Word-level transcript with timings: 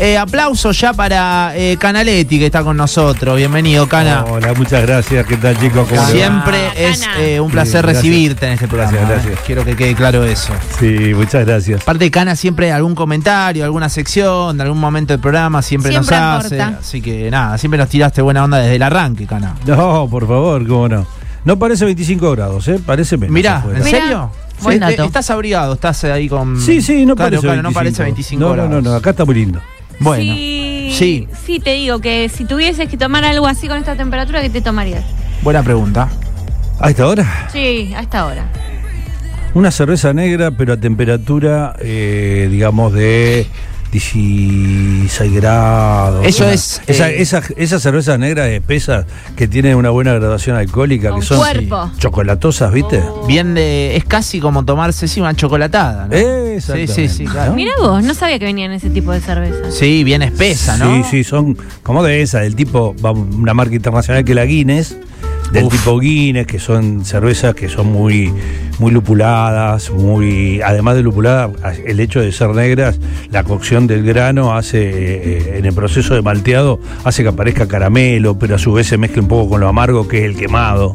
Eh, 0.00 0.16
aplauso 0.16 0.70
ya 0.70 0.92
para 0.92 1.52
eh, 1.56 1.76
Canaletti 1.76 2.38
que 2.38 2.46
está 2.46 2.62
con 2.62 2.76
nosotros. 2.76 3.36
Bienvenido, 3.36 3.88
Cana. 3.88 4.24
Hola, 4.30 4.54
muchas 4.54 4.82
gracias. 4.82 5.26
¿Qué 5.26 5.36
tal, 5.36 5.58
chicos? 5.58 5.88
¿Cómo? 5.88 6.06
Siempre 6.06 6.56
es 6.76 7.04
eh, 7.18 7.40
un 7.40 7.50
placer 7.50 7.84
Sí, 7.84 7.92
recibirte 7.92 8.46
en 8.46 8.52
este 8.52 8.68
programa. 8.68 8.92
Gracias, 8.92 9.10
¿eh? 9.10 9.22
gracias. 9.24 9.44
Quiero 9.44 9.64
que 9.64 9.74
quede 9.74 9.96
claro 9.96 10.24
eso. 10.24 10.52
Sí, 10.78 11.12
muchas 11.16 11.44
gracias. 11.44 11.82
Aparte 11.82 12.12
Cana, 12.12 12.36
siempre 12.36 12.70
algún 12.70 12.94
comentario, 12.94 13.64
alguna 13.64 13.88
sección, 13.88 14.56
de 14.56 14.62
algún 14.62 14.78
momento 14.78 15.14
del 15.14 15.20
programa, 15.20 15.62
siempre, 15.62 15.90
Siempre 15.90 16.16
nos 16.16 16.44
hace. 16.44 16.60
Así 16.62 17.02
que 17.02 17.28
nada, 17.28 17.58
siempre 17.58 17.78
nos 17.78 17.88
tiraste 17.88 18.22
buena 18.22 18.44
onda 18.44 18.58
desde 18.58 18.76
el 18.76 18.82
arranque, 18.84 19.26
Cana. 19.26 19.56
No, 19.66 20.06
por 20.08 20.28
favor, 20.28 20.64
cómo 20.64 20.88
no. 20.88 21.06
No 21.44 21.58
parece 21.58 21.84
25 21.84 22.30
grados, 22.32 22.68
¿eh? 22.68 22.78
Parece 22.86 23.16
menos. 23.16 23.32
Mirá, 23.34 23.56
afuera. 23.58 23.78
¿en 23.78 23.84
serio? 23.84 24.30
buen 24.62 24.74
Sí, 24.74 24.80
dato. 24.80 25.04
Estás 25.04 25.28
abrigado, 25.30 25.74
estás 25.74 26.04
ahí 26.04 26.28
con. 26.28 26.60
Sí, 26.60 26.82
sí, 26.82 27.04
no 27.04 27.16
Claro, 27.16 27.30
parece 27.30 27.42
claro, 27.42 27.62
25. 27.62 27.62
no 27.62 27.72
parece 27.72 28.02
25 28.04 28.40
no, 28.40 28.52
grados. 28.52 28.70
No, 28.70 28.80
no, 28.80 28.90
no, 28.90 28.96
acá 28.96 29.10
está 29.10 29.24
muy 29.24 29.34
lindo. 29.34 29.60
Bueno. 30.00 30.32
Sí, 30.34 30.92
Sí. 30.96 31.28
sí, 31.46 31.60
te 31.60 31.72
digo 31.74 32.00
que 32.00 32.28
si 32.28 32.44
tuvieses 32.44 32.88
que 32.88 32.96
tomar 32.96 33.24
algo 33.24 33.46
así 33.46 33.68
con 33.68 33.78
esta 33.78 33.94
temperatura, 33.96 34.40
¿qué 34.42 34.50
te 34.50 34.60
tomarías? 34.60 35.04
Buena 35.42 35.62
pregunta. 35.62 36.08
¿A 36.80 36.90
esta 36.90 37.06
hora? 37.06 37.48
Sí, 37.52 37.92
hasta 37.96 38.20
ahora. 38.20 38.50
Una 39.54 39.70
cerveza 39.70 40.12
negra, 40.12 40.50
pero 40.52 40.74
a 40.74 40.76
temperatura, 40.76 41.74
eh, 41.80 42.48
digamos, 42.50 42.92
de 42.92 43.46
16 43.92 45.32
grados. 45.34 46.26
Eso 46.26 46.44
Una- 46.44 46.52
es, 46.52 46.80
Esa, 46.86 47.10
eh, 47.10 47.22
esa, 47.22 47.42
esas 47.56 47.82
cervezas 47.82 48.18
negras 48.18 48.48
espesas 48.48 49.06
que 49.36 49.46
tienen 49.48 49.76
una 49.76 49.90
buena 49.90 50.12
graduación 50.14 50.56
alcohólica, 50.56 51.14
que 51.14 51.22
son 51.22 51.38
cuerpo. 51.38 51.90
chocolatosas, 51.98 52.72
¿viste? 52.72 53.00
Oh. 53.00 53.26
Bien 53.26 53.54
de. 53.54 53.96
Es 53.96 54.04
casi 54.04 54.40
como 54.40 54.64
tomarse 54.64 55.08
sí, 55.08 55.20
una 55.20 55.34
chocolatada, 55.34 56.06
¿no? 56.06 56.16
Sí, 56.60 56.86
sí, 56.86 57.08
sí, 57.08 57.24
claro. 57.24 57.52
Mira 57.54 57.72
vos, 57.78 58.02
no 58.02 58.14
sabía 58.14 58.38
que 58.38 58.44
venían 58.44 58.72
ese 58.72 58.90
tipo 58.90 59.12
de 59.12 59.20
cervezas. 59.20 59.74
Sí, 59.74 60.04
bien 60.04 60.22
espesa, 60.22 60.76
¿no? 60.76 61.02
Sí, 61.04 61.10
sí, 61.10 61.24
son 61.24 61.56
como 61.82 62.02
de 62.02 62.22
esa, 62.22 62.40
del 62.40 62.54
tipo, 62.56 62.94
una 63.02 63.54
marca 63.54 63.74
internacional 63.74 64.24
que 64.24 64.34
la 64.34 64.44
Guinness, 64.44 64.96
del 65.52 65.64
Uf. 65.64 65.72
tipo 65.72 65.98
Guinness, 65.98 66.46
que 66.46 66.58
son 66.58 67.04
cervezas 67.04 67.54
que 67.54 67.68
son 67.68 67.92
muy, 67.92 68.32
muy 68.78 68.92
lupuladas, 68.92 69.90
muy, 69.90 70.60
además 70.62 70.96
de 70.96 71.02
lupulada, 71.02 71.50
el 71.86 72.00
hecho 72.00 72.20
de 72.20 72.32
ser 72.32 72.50
negras, 72.50 72.98
la 73.30 73.44
cocción 73.44 73.86
del 73.86 74.04
grano 74.04 74.54
hace, 74.54 74.78
eh, 74.78 75.58
en 75.58 75.64
el 75.64 75.74
proceso 75.74 76.14
de 76.14 76.22
malteado, 76.22 76.80
hace 77.04 77.22
que 77.22 77.28
aparezca 77.28 77.66
caramelo, 77.66 78.38
pero 78.38 78.56
a 78.56 78.58
su 78.58 78.72
vez 78.72 78.86
se 78.86 78.98
mezcla 78.98 79.22
un 79.22 79.28
poco 79.28 79.50
con 79.50 79.60
lo 79.60 79.68
amargo 79.68 80.06
que 80.06 80.18
es 80.18 80.24
el 80.24 80.36
quemado. 80.36 80.92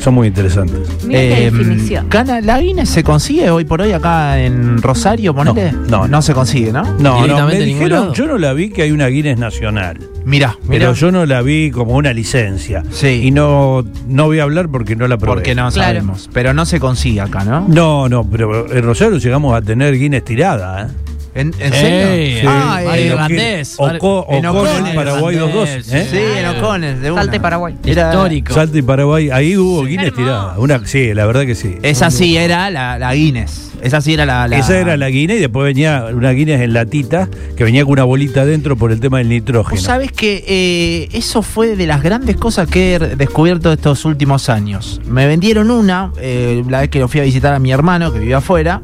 Son 0.00 0.14
muy 0.14 0.28
interesantes. 0.28 0.78
Mira 1.06 1.20
qué 1.20 1.46
Eh, 1.46 1.50
definición. 1.50 2.08
Cana, 2.08 2.40
¿La 2.40 2.58
Guinness 2.58 2.88
se 2.88 3.04
consigue 3.04 3.50
hoy 3.50 3.64
por 3.64 3.82
hoy 3.82 3.92
acá 3.92 4.40
en 4.40 4.80
Rosario, 4.80 5.34
ponele? 5.34 5.72
No, 5.72 5.86
no. 5.88 6.08
no 6.08 6.22
se 6.22 6.32
consigue, 6.32 6.72
¿no? 6.72 6.82
No, 6.82 6.92
no, 6.98 7.22
Directamente 7.22 7.56
me 7.58 7.62
en 7.62 7.66
ningún 7.68 7.84
dijeron, 7.84 8.00
lado. 8.00 8.14
yo 8.14 8.26
no 8.26 8.38
la 8.38 8.52
vi 8.54 8.70
que 8.70 8.82
hay 8.82 8.92
una 8.92 9.06
Guinness 9.08 9.38
nacional. 9.38 9.98
Mirá, 10.24 10.56
Pero 10.68 10.68
mirá. 10.88 10.92
yo 10.92 11.12
no 11.12 11.26
la 11.26 11.42
vi 11.42 11.70
como 11.70 11.94
una 11.94 12.12
licencia. 12.12 12.82
Sí. 12.90 13.20
Y 13.24 13.30
no, 13.30 13.84
no 14.06 14.24
voy 14.26 14.38
a 14.38 14.44
hablar 14.44 14.68
porque 14.70 14.96
no 14.96 15.06
la 15.06 15.18
probé. 15.18 15.34
Porque 15.34 15.54
no 15.54 15.70
Claro. 15.70 15.88
sabemos. 15.92 16.30
Pero 16.32 16.54
no 16.54 16.64
se 16.66 16.80
consigue 16.80 17.20
acá, 17.20 17.44
¿no? 17.44 17.66
No, 17.68 18.08
no, 18.08 18.24
pero 18.24 18.72
en 18.72 18.82
Rosario 18.84 19.18
llegamos 19.18 19.54
a 19.54 19.60
tener 19.62 19.98
Guinness 19.98 20.24
tirada, 20.24 20.82
¿eh? 20.82 20.86
¿En, 21.34 21.54
en 21.60 21.72
serio? 21.72 22.08
Ey, 22.08 22.42
Ah, 22.46 22.82
eh, 22.96 23.06
irlandés. 23.06 23.74
Oco, 23.78 24.26
En 24.30 24.46
Ocon, 24.46 24.66
O'Connell, 24.66 24.94
Paraguay 24.96 25.36
2-2. 25.36 25.48
irlandés, 25.48 25.92
¿eh? 25.92 26.08
Sí, 26.10 26.18
en 26.40 26.46
O'Connell, 26.58 27.00
de 27.00 27.10
una. 27.12 27.36
Y 27.36 27.38
Paraguay. 27.38 27.74
Era- 27.84 28.08
Histórico. 28.10 28.52
Salta 28.54 28.76
y 28.78 28.82
Paraguay, 28.82 29.30
ahí 29.30 29.56
hubo 29.56 29.84
Guinness 29.84 30.06
Hermoso. 30.08 30.22
tirada. 30.22 30.58
Una, 30.58 30.86
sí, 30.86 31.14
la 31.14 31.26
verdad 31.26 31.42
que 31.46 31.54
sí. 31.54 31.76
Esa 31.82 32.10
sí 32.10 32.36
era 32.36 32.68
la, 32.70 32.98
la 32.98 33.14
Guinness. 33.14 33.68
Esa 33.80 34.00
sí 34.02 34.12
era 34.12 34.26
la. 34.26 34.46
la- 34.48 34.58
Esa 34.58 34.76
era 34.78 34.96
la 34.96 35.08
Guinness 35.08 35.36
y 35.38 35.40
después 35.40 35.64
venía 35.64 36.06
una 36.12 36.30
Guinness 36.32 36.60
en 36.60 36.72
latita 36.74 37.28
que 37.56 37.64
venía 37.64 37.84
con 37.84 37.92
una 37.92 38.04
bolita 38.04 38.42
adentro 38.42 38.76
por 38.76 38.90
el 38.92 38.98
tema 39.00 39.18
del 39.18 39.28
nitrógeno. 39.28 39.76
Vos 39.76 39.84
sabés 39.84 40.10
que 40.12 40.44
eh, 40.46 41.08
eso 41.16 41.42
fue 41.42 41.76
de 41.76 41.86
las 41.86 42.02
grandes 42.02 42.36
cosas 42.36 42.68
que 42.68 42.96
he 42.96 42.98
descubierto 42.98 43.72
estos 43.72 44.04
últimos 44.04 44.48
años. 44.50 45.00
Me 45.06 45.26
vendieron 45.26 45.70
una, 45.70 46.12
eh, 46.20 46.62
la 46.68 46.80
vez 46.80 46.90
que 46.90 46.98
lo 46.98 47.08
fui 47.08 47.20
a 47.20 47.22
visitar 47.22 47.54
a 47.54 47.58
mi 47.60 47.70
hermano 47.72 48.12
que 48.12 48.18
vivía 48.18 48.38
afuera. 48.38 48.82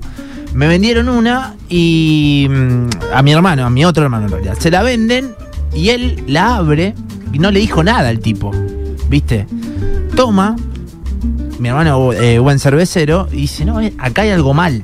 Me 0.57 0.67
vendieron 0.67 1.11
una 1.11 1.55
y. 1.69 2.47
mm, 2.49 2.89
a 3.13 3.23
mi 3.23 3.33
hermano, 3.33 3.67
a 3.67 3.71
mi 3.71 3.85
otro 3.85 4.03
hermano 4.03 4.25
en 4.25 4.33
realidad. 4.33 4.57
Se 4.59 4.71
la 4.71 4.83
venden 4.83 5.35
y 5.75 5.91
él 5.91 6.25
la 6.27 6.57
abre 6.57 6.95
y 7.31 7.39
no 7.39 7.51
le 7.51 7.61
dijo 7.61 7.85
nada 7.85 8.09
al 8.09 8.21
tipo. 8.21 8.53
¿Viste? 9.11 9.47
Toma. 10.17 10.57
Mi 11.59 11.69
hermano, 11.69 12.13
eh, 12.15 12.39
buen 12.39 12.59
cervecero, 12.59 13.29
y 13.31 13.43
dice: 13.43 13.67
No, 13.67 13.83
eh, 13.83 13.93
acá 13.99 14.23
hay 14.23 14.31
algo 14.31 14.55
mal. 14.55 14.83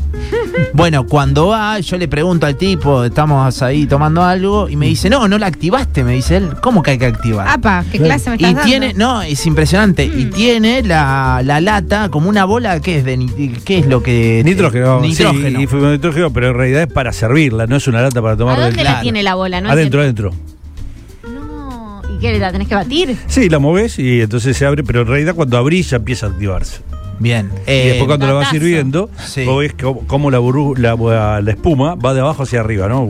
Bueno, 0.74 1.06
cuando 1.06 1.48
va, 1.48 1.78
yo 1.80 1.98
le 1.98 2.08
pregunto 2.08 2.46
al 2.46 2.56
tipo, 2.56 3.04
estamos 3.04 3.62
ahí 3.62 3.86
tomando 3.86 4.22
algo, 4.22 4.68
y 4.68 4.76
me 4.76 4.86
dice, 4.86 5.10
no, 5.10 5.28
no 5.28 5.38
la 5.38 5.46
activaste, 5.46 6.02
me 6.04 6.12
dice 6.14 6.36
él. 6.36 6.50
¿Cómo 6.60 6.82
que 6.82 6.92
hay 6.92 6.98
que 6.98 7.06
activar? 7.06 7.48
Apa, 7.48 7.84
¿qué 7.90 7.98
clase 7.98 8.30
me 8.30 8.36
estás 8.36 8.50
y 8.50 8.54
dando? 8.54 8.62
tiene, 8.62 8.94
no, 8.94 9.22
es 9.22 9.44
impresionante. 9.46 10.04
Y 10.04 10.26
tiene 10.26 10.82
la, 10.82 11.42
la 11.44 11.60
lata 11.60 12.08
como 12.08 12.28
una 12.28 12.44
bola, 12.44 12.80
¿qué 12.80 12.98
es? 12.98 13.04
De, 13.04 13.60
¿Qué 13.64 13.78
es 13.78 13.86
lo 13.86 14.02
que. 14.02 14.42
Nitrógeno. 14.44 15.00
Nitrógeno. 15.00 15.58
Sí, 15.58 15.64
y 15.64 15.66
fue 15.66 15.80
nitrógeno, 15.80 16.32
pero 16.32 16.48
en 16.48 16.54
realidad 16.54 16.82
es 16.82 16.92
para 16.92 17.12
servirla, 17.12 17.66
no 17.66 17.76
es 17.76 17.86
una 17.88 18.02
lata 18.02 18.22
para 18.22 18.36
tomar 18.36 18.58
¿A 18.58 18.64
del 18.64 18.70
dónde 18.70 18.82
claro. 18.82 18.96
la 18.96 19.02
tiene 19.02 19.22
la 19.22 19.34
bola? 19.34 19.60
No 19.60 19.70
Adentro, 19.70 20.00
adentro. 20.00 20.32
No. 21.24 22.02
¿Y 22.14 22.18
qué? 22.18 22.38
¿La 22.38 22.52
tenés 22.52 22.68
que 22.68 22.74
batir? 22.74 23.16
Sí, 23.26 23.48
la 23.48 23.58
moves 23.58 23.98
y 23.98 24.20
entonces 24.20 24.56
se 24.56 24.66
abre, 24.66 24.84
pero 24.84 25.02
en 25.02 25.08
realidad 25.08 25.34
cuando 25.34 25.58
abrís 25.58 25.90
ya 25.90 25.98
empieza 25.98 26.26
a 26.26 26.28
activarse. 26.30 26.80
Bien. 27.22 27.50
y 27.66 27.70
eh, 27.70 27.84
después 27.88 28.06
cuando 28.08 28.26
la 28.26 28.32
vas 28.34 28.50
sirviendo, 28.50 29.08
Sí. 29.24 29.44
vos 29.44 29.60
ves 29.60 29.74
cómo, 30.06 30.30
la, 30.30 30.40
la, 30.76 31.40
la 31.40 31.50
espuma 31.50 31.94
va 31.94 32.12
de 32.14 32.20
abajo 32.20 32.42
hacia 32.42 32.60
arriba, 32.60 32.88
¿no? 32.88 33.06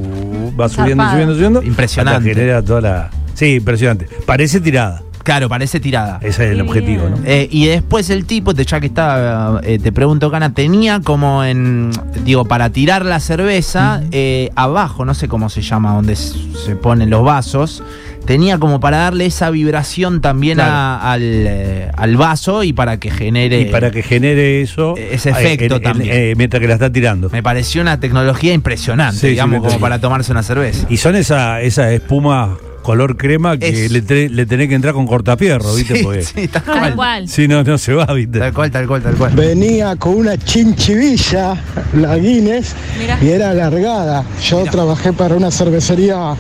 Va 0.59 0.69
subiendo, 0.69 1.03
Zarpado. 1.03 1.11
subiendo, 1.12 1.34
subiendo. 1.34 1.62
Impresionante. 1.62 2.19
hasta 2.31 2.41
genera 2.41 2.62
toda 2.62 2.81
la... 2.81 3.11
Sí, 3.34 3.55
impresionante. 3.55 4.06
Parece 4.27 4.61
tirada. 4.61 5.03
Claro, 5.25 5.49
parece 5.49 5.78
tirada. 5.78 6.19
Ese 6.21 6.47
es 6.47 6.51
el 6.51 6.61
objetivo. 6.62 7.09
¿no? 7.09 7.17
Eh, 7.25 7.47
y 7.51 7.67
después 7.67 8.11
el 8.11 8.27
tipo, 8.27 8.53
ya 8.53 8.81
que 8.81 8.87
está, 8.87 9.61
eh, 9.62 9.78
te 9.78 9.93
pregunto, 9.93 10.31
Cana, 10.33 10.53
tenía 10.53 11.01
como 11.01 11.45
en, 11.45 11.91
digo, 12.25 12.45
para 12.45 12.71
tirar 12.71 13.05
la 13.05 13.21
cerveza, 13.21 14.03
eh, 14.11 14.51
abajo, 14.56 15.05
no 15.05 15.15
sé 15.15 15.28
cómo 15.28 15.49
se 15.49 15.62
llama, 15.62 15.95
donde 15.95 16.17
se 16.17 16.75
ponen 16.75 17.09
los 17.09 17.22
vasos, 17.25 17.84
tenía 18.27 18.59
como 18.59 18.81
para 18.81 18.99
darle 18.99 19.27
esa 19.27 19.50
vibración 19.50 20.21
también 20.21 20.60
a- 20.60 21.12
al, 21.12 21.22
eh, 21.22 21.91
al 21.97 22.16
vaso 22.16 22.62
y 22.65 22.72
para 22.72 22.99
que 22.99 23.10
genere... 23.10 23.60
y 23.60 23.65
para 23.66 23.91
que 23.91 24.03
genere 24.03 24.60
eso... 24.62 24.94
ese 24.97 25.31
eh, 25.31 25.33
efecto 25.37 25.65
en- 25.65 25.72
en- 25.72 25.83
también. 25.83 26.10
eh, 26.16 26.34
mientras 26.37 26.60
que 26.60 26.69
la 26.69 26.75
está 26.75 26.91
tirando. 26.93 27.31
Me 27.31 27.43
pareció 27.43 27.83
una 27.83 27.99
tecnología 28.00 28.53
impresionante, 28.55 29.21
Sí, 29.21 29.28
digamos, 29.28 29.60
como 29.65 29.78
para 29.81 30.00
tomarse 30.00 30.33
una 30.33 30.43
cerveza. 30.43 30.87
Y 30.88 30.97
son 30.99 31.16
esa, 31.16 31.60
esa 31.60 31.91
espuma 31.93 32.56
color 32.83 33.16
crema 33.16 33.56
que 33.59 33.69
Es- 33.87 33.93
le, 33.93 34.28
le 34.28 34.47
tenés 34.47 34.69
que 34.69 34.75
entrar 34.75 34.93
con 34.94 35.06
cortapierro, 35.06 35.72
¿viste? 35.77 35.97
Sí, 35.99 36.03
Porque 36.03 36.22
sí, 36.22 36.49
tal 36.49 36.62
Tal 36.65 36.94
cual. 36.94 37.28
si 37.28 37.47
no, 37.49 37.62
no 37.62 37.78
se 37.78 37.93
va, 37.94 38.06
¿viste? 38.12 38.39
Tal 38.41 38.53
cual, 38.53 38.71
tal 38.71 38.87
cual, 38.89 39.03
tal 39.03 39.15
cual. 39.15 39.33
Venía 39.34 39.94
con 39.97 40.15
una 40.16 40.37
chinchivilla, 40.37 41.54
la 41.94 42.16
Guinness, 42.16 42.75
y 43.22 43.28
era 43.28 43.50
alargada. 43.50 44.25
Yo 44.43 44.65
trabajé 44.65 45.12
para 45.12 45.34
una 45.37 45.50
cervecería 45.50 46.34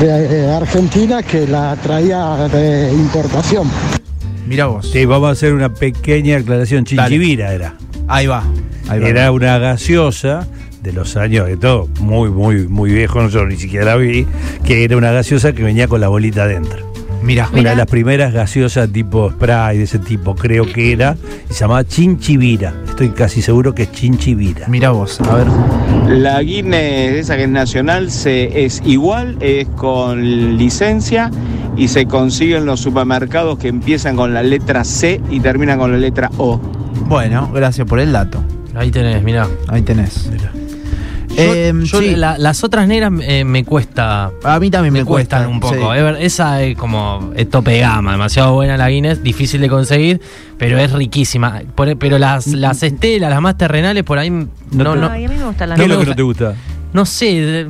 de 0.00 0.50
Argentina 0.50 1.22
que 1.22 1.46
la 1.46 1.76
traía 1.76 2.48
de 2.48 2.92
importación. 2.92 3.68
Mira 4.46 4.66
vos. 4.66 4.90
Sí, 4.90 5.04
vamos 5.04 5.28
a 5.28 5.32
hacer 5.32 5.52
una 5.52 5.72
pequeña 5.72 6.38
aclaración. 6.38 6.84
Dale. 6.84 7.10
Chinchivira 7.10 7.52
era. 7.52 7.74
Ahí 8.08 8.26
va. 8.26 8.42
Ahí 8.88 9.00
va. 9.00 9.08
Era 9.08 9.30
una 9.30 9.58
gaseosa 9.58 10.46
de 10.82 10.92
los 10.92 11.16
años 11.16 11.46
de 11.46 11.56
todo, 11.56 11.88
muy, 12.00 12.30
muy, 12.30 12.66
muy 12.66 12.90
viejo, 12.90 13.20
nosotros 13.20 13.50
ni 13.50 13.56
siquiera 13.56 13.84
la 13.84 13.96
vi, 13.96 14.26
que 14.64 14.84
era 14.84 14.96
una 14.96 15.12
gaseosa 15.12 15.52
que 15.52 15.62
venía 15.62 15.86
con 15.86 16.00
la 16.00 16.08
bolita 16.08 16.44
adentro. 16.44 16.89
Mira. 17.22 17.48
Una 17.52 17.70
de 17.70 17.76
las 17.76 17.86
primeras 17.86 18.32
gaseosas 18.32 18.90
tipo 18.90 19.30
spray 19.30 19.78
de 19.78 19.84
ese 19.84 19.98
tipo, 19.98 20.34
creo 20.34 20.64
que 20.66 20.92
era, 20.92 21.16
y 21.48 21.52
se 21.52 21.60
llamaba 21.60 21.84
Chinchivira. 21.84 22.72
Estoy 22.88 23.10
casi 23.10 23.42
seguro 23.42 23.74
que 23.74 23.82
es 23.84 23.92
Chinchivira. 23.92 24.66
Mira 24.68 24.90
vos, 24.90 25.20
a 25.20 25.34
ver. 25.36 25.46
La 26.08 26.40
Guinness, 26.42 27.12
esa 27.14 27.36
que 27.36 27.44
es 27.44 27.48
nacional, 27.48 28.10
se, 28.10 28.64
es 28.64 28.82
igual, 28.84 29.36
es 29.40 29.68
con 29.68 30.56
licencia 30.56 31.30
y 31.76 31.88
se 31.88 32.06
consigue 32.06 32.56
en 32.56 32.66
los 32.66 32.80
supermercados 32.80 33.58
que 33.58 33.68
empiezan 33.68 34.16
con 34.16 34.34
la 34.34 34.42
letra 34.42 34.82
C 34.84 35.20
y 35.30 35.40
terminan 35.40 35.78
con 35.78 35.92
la 35.92 35.98
letra 35.98 36.30
O. 36.38 36.58
Bueno, 37.06 37.50
gracias 37.52 37.86
por 37.86 38.00
el 38.00 38.12
dato. 38.12 38.42
Ahí 38.74 38.90
tenés, 38.90 39.22
mirá. 39.22 39.46
Ahí 39.68 39.82
tenés. 39.82 40.30
Yo- 40.30 40.59
Em, 41.42 41.82
yo 41.84 41.98
sí. 42.00 42.14
la- 42.16 42.38
las 42.38 42.62
otras 42.64 42.86
negras 42.88 43.12
eh, 43.22 43.44
me 43.44 43.64
cuesta. 43.64 44.30
A 44.44 44.60
mí 44.60 44.70
también 44.70 44.92
me, 44.92 45.00
Me 45.00 45.04
cuestan 45.04 45.48
un 45.48 45.60
poco. 45.60 45.74
sí. 45.94 46.00
Esa 46.20 46.62
es 46.62 46.76
como 46.76 47.32
es 47.36 47.48
tope 47.50 47.72
de 47.72 47.80
gama, 47.80 48.12
demasiado 48.12 48.54
buena 48.54 48.76
la 48.76 48.88
Guinness, 48.88 49.22
difícil 49.22 49.60
de 49.60 49.68
conseguir, 49.68 50.20
pero 50.58 50.78
es 50.78 50.92
riquísima. 50.92 51.62
Por- 51.74 51.96
pero 51.98 52.18
las, 52.18 52.46
las 52.48 52.82
estelas, 52.82 53.30
las 53.30 53.40
más 53.40 53.56
terrenales, 53.58 54.02
por 54.04 54.18
ahí 54.18 54.30
no, 54.30 54.48
no, 54.72 54.96
no, 54.96 55.08
Ay, 55.10 55.24
a 55.24 55.28
mí 55.28 55.36
me 55.36 55.44
gusta 55.46 55.66
la 55.66 55.74
¿Qué 55.76 55.82
es 55.82 55.88
lo 55.88 55.94
que 55.94 55.98
gusta. 55.98 56.10
no 56.10 56.16
te 56.16 56.22
gusta? 56.22 56.54
sé, 57.06 57.24
de- 57.40 57.68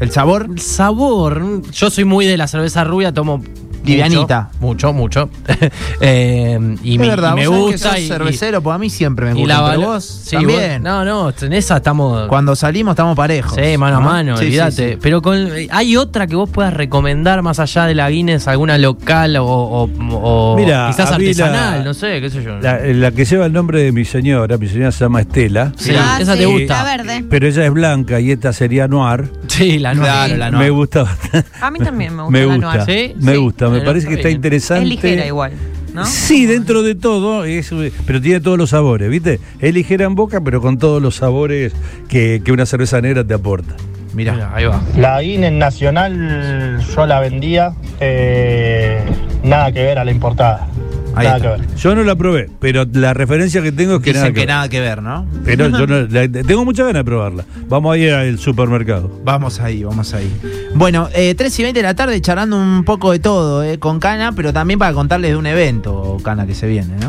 ¿El 0.00 0.10
sabor? 0.10 0.46
el 0.50 0.58
sabor. 0.60 1.62
Yo 1.72 1.90
soy 1.90 2.04
muy 2.04 2.26
de 2.26 2.36
la 2.36 2.46
cerveza 2.48 2.84
rubia, 2.84 3.12
tomo 3.12 3.42
Livianita. 3.86 4.50
Mucho, 4.60 4.92
mucho. 4.92 5.28
Eh, 6.00 6.58
y 6.82 6.94
es 6.94 7.00
me, 7.00 7.08
verdad, 7.08 7.32
y 7.32 7.36
me 7.36 7.40
que 7.42 7.46
gusta. 7.48 7.90
sos 7.90 7.98
y- 8.00 8.08
cervecero, 8.08 8.60
pues 8.60 8.74
a 8.74 8.78
mí 8.78 8.90
siempre 8.90 9.26
me 9.26 9.32
y, 9.32 9.42
gusta. 9.42 9.62
la 9.62 9.68
pero 9.70 9.80
vos 9.82 10.04
sí, 10.04 10.36
también. 10.36 10.82
vos- 10.82 10.90
no, 10.90 11.04
no, 11.04 11.32
en 11.40 11.52
esa 11.52 11.76
estamos. 11.78 12.28
Cuando 12.28 12.54
salimos 12.56 12.92
estamos 12.92 13.16
parejos. 13.16 13.54
Sí, 13.54 13.76
mano 13.78 13.96
a 13.98 14.00
¿no? 14.00 14.06
mano, 14.06 14.36
Sí, 14.36 14.46
olvídate. 14.46 14.92
sí. 14.92 14.98
Pero 15.00 15.22
con, 15.22 15.48
¿hay 15.70 15.96
otra 15.96 16.26
que 16.26 16.36
vos 16.36 16.50
puedas 16.50 16.74
recomendar 16.74 17.42
más 17.42 17.58
allá 17.60 17.86
de 17.86 17.94
la 17.94 18.10
Guinness, 18.10 18.46
alguna 18.48 18.76
local 18.78 19.36
o, 19.36 19.46
o- 19.46 19.90
o 20.12 20.56
Mira, 20.56 20.88
quizás 20.90 21.10
la- 21.10 21.16
artesanal? 21.16 21.84
no 21.84 21.94
sé, 21.94 22.20
qué 22.20 22.30
sé 22.30 22.42
yo. 22.42 22.58
La, 22.60 22.78
la 22.80 23.10
que 23.12 23.24
lleva 23.24 23.46
el 23.46 23.52
nombre 23.52 23.82
de 23.82 23.92
mi 23.92 24.04
señora, 24.04 24.58
mi 24.58 24.68
señora 24.68 24.92
se 24.92 25.04
llama 25.04 25.20
Estela. 25.22 25.72
Sí, 25.76 25.92
Ah, 25.98 26.18
esa 26.20 26.34
sí, 26.34 26.40
te 26.40 26.46
gusta. 26.46 26.82
La 26.82 26.96
verde. 26.96 27.24
Pero 27.28 27.46
ella 27.46 27.64
es 27.64 27.72
blanca 27.72 28.20
y 28.20 28.30
esta 28.32 28.52
sería 28.52 28.86
noir. 28.88 29.30
Sí, 29.48 29.78
la. 29.78 29.92
Claro, 29.94 30.36
la 30.36 30.50
Me 30.50 30.58
noir. 30.58 30.72
gusta 30.72 31.02
bastante. 31.04 31.48
A 31.60 31.70
mí 31.70 31.78
también 31.78 32.14
me 32.14 32.22
gusta 32.24 32.30
Me 32.38 32.46
la 32.46 32.54
gusta, 32.54 32.84
noir. 32.84 32.84
¿Sí? 32.86 33.14
me 33.18 33.32
Sí. 33.32 33.38
gusta, 33.38 33.68
me 33.78 33.84
parece 33.84 34.08
que 34.08 34.14
está 34.14 34.30
interesante. 34.30 34.84
Es 34.84 34.88
ligera 34.88 35.26
igual, 35.26 35.52
¿no? 35.94 36.04
Sí, 36.04 36.46
dentro 36.46 36.82
de 36.82 36.94
todo, 36.94 37.44
es, 37.44 37.70
pero 38.06 38.20
tiene 38.20 38.40
todos 38.40 38.58
los 38.58 38.70
sabores, 38.70 39.08
¿viste? 39.10 39.40
Es 39.60 39.74
ligera 39.74 40.04
en 40.04 40.14
boca, 40.14 40.40
pero 40.40 40.60
con 40.60 40.78
todos 40.78 41.00
los 41.02 41.16
sabores 41.16 41.72
que, 42.08 42.42
que 42.44 42.52
una 42.52 42.66
cerveza 42.66 43.00
negra 43.00 43.24
te 43.24 43.34
aporta. 43.34 43.76
Mirá. 44.14 44.32
Mira, 44.32 44.50
ahí 44.54 44.64
va. 44.64 44.82
La 44.96 45.20
Guinness 45.20 45.52
Nacional 45.52 46.80
yo 46.80 47.06
la 47.06 47.20
vendía, 47.20 47.74
eh, 48.00 48.98
nada 49.42 49.70
que 49.72 49.82
ver 49.82 49.98
a 49.98 50.04
la 50.04 50.10
importada. 50.10 50.68
Ahí 51.16 51.26
nada 51.26 51.36
está. 51.38 51.54
que 51.56 51.60
ver. 51.62 51.76
Yo 51.76 51.94
no 51.94 52.02
la 52.04 52.14
probé, 52.16 52.50
pero 52.60 52.84
la 52.92 53.14
referencia 53.14 53.62
que 53.62 53.72
tengo 53.72 53.96
es 53.96 54.00
que 54.02 54.12
Dicen 54.12 54.22
nada 54.22 54.28
que, 54.28 54.34
que 54.34 54.40
ver. 54.40 54.48
nada 54.48 54.68
que 54.68 54.80
ver, 54.80 55.02
¿no? 55.02 55.26
Pero 55.44 55.68
yo 55.78 55.86
no- 55.86 56.02
la- 56.02 56.28
tengo 56.28 56.64
muchas 56.64 56.86
ganas 56.86 57.00
de 57.00 57.04
probarla. 57.04 57.44
Vamos 57.68 57.94
a 57.94 57.98
ir 57.98 58.12
al 58.12 58.38
supermercado. 58.38 59.20
Vamos 59.24 59.58
ahí, 59.60 59.82
vamos 59.82 60.14
ahí. 60.14 60.30
Bueno, 60.74 61.08
eh, 61.14 61.34
3 61.34 61.58
y 61.58 61.62
20 61.62 61.78
de 61.78 61.82
la 61.82 61.94
tarde 61.94 62.20
charlando 62.20 62.56
un 62.58 62.84
poco 62.84 63.12
de 63.12 63.18
todo 63.18 63.64
eh, 63.64 63.78
con 63.78 63.98
Cana, 63.98 64.32
pero 64.32 64.52
también 64.52 64.78
para 64.78 64.92
contarles 64.92 65.30
de 65.32 65.36
un 65.36 65.46
evento, 65.46 66.18
Cana, 66.22 66.46
que 66.46 66.54
se 66.54 66.66
viene, 66.66 66.94
¿no? 67.00 67.08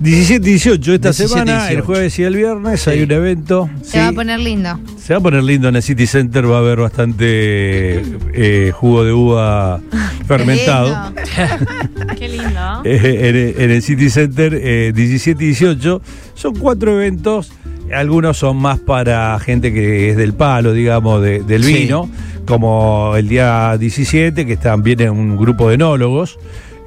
17 0.00 0.48
y 0.48 0.52
18 0.52 0.94
esta 0.94 1.08
17 1.10 1.24
y 1.24 1.28
semana, 1.28 1.62
el 1.64 1.68
18. 1.76 1.86
jueves 1.86 2.18
y 2.18 2.22
el 2.22 2.36
viernes 2.36 2.88
hay 2.88 3.02
un 3.02 3.10
evento. 3.12 3.68
Se 3.82 3.90
Sí. 3.92 3.98
va 3.98 4.08
a 4.08 4.12
poner 4.12 4.40
lindo. 4.40 4.80
Se 4.98 5.12
va 5.12 5.18
a 5.18 5.22
poner 5.22 5.42
lindo 5.42 5.68
en 5.68 5.76
el 5.76 5.82
City 5.82 6.06
Center, 6.06 6.50
va 6.50 6.56
a 6.56 6.58
haber 6.60 6.78
bastante 6.80 8.02
eh, 8.32 8.72
jugo 8.74 9.04
de 9.04 9.12
uva 9.12 9.80
fermentado. 10.26 10.86
Lindo. 10.86 12.14
Qué 12.18 12.28
lindo. 12.28 12.82
Eh, 12.84 13.54
en, 13.56 13.62
en 13.64 13.70
el 13.70 13.82
City 13.82 14.08
Center, 14.08 14.54
eh, 14.54 14.92
17 14.94 15.42
y 15.44 15.46
18. 15.48 16.00
Son 16.34 16.54
cuatro 16.56 16.92
eventos. 16.92 17.52
Algunos 17.94 18.38
son 18.38 18.56
más 18.56 18.78
para 18.78 19.38
gente 19.40 19.72
que 19.72 20.10
es 20.10 20.16
del 20.16 20.32
palo, 20.32 20.72
digamos, 20.72 21.20
de- 21.22 21.42
del 21.42 21.64
Sí. 21.64 21.74
vino, 21.74 22.08
como 22.46 23.16
el 23.16 23.28
día 23.28 23.76
17, 23.78 24.46
que 24.46 24.52
están, 24.54 24.82
viene 24.82 25.10
un 25.10 25.36
grupo 25.36 25.68
de 25.68 25.74
enólogos. 25.74 26.38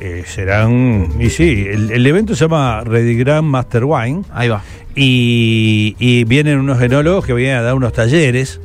Eh, 0.05 0.25
serán, 0.27 1.13
y 1.17 1.29
sí, 1.29 1.65
el, 1.65 1.89
el 1.89 2.05
evento 2.05 2.35
se 2.35 2.41
llama 2.41 2.83
Ready 2.83 3.15
Grand 3.15 3.47
Master 3.47 3.85
Wine. 3.85 4.23
Ahí 4.33 4.49
va. 4.49 4.61
Y, 4.95 5.95
y 5.97 6.25
vienen 6.25 6.59
unos 6.59 6.81
enólogos 6.81 7.25
que 7.25 7.33
vienen 7.33 7.55
a 7.55 7.61
dar 7.61 7.73
unos 7.73 7.93
talleres. 7.93 8.59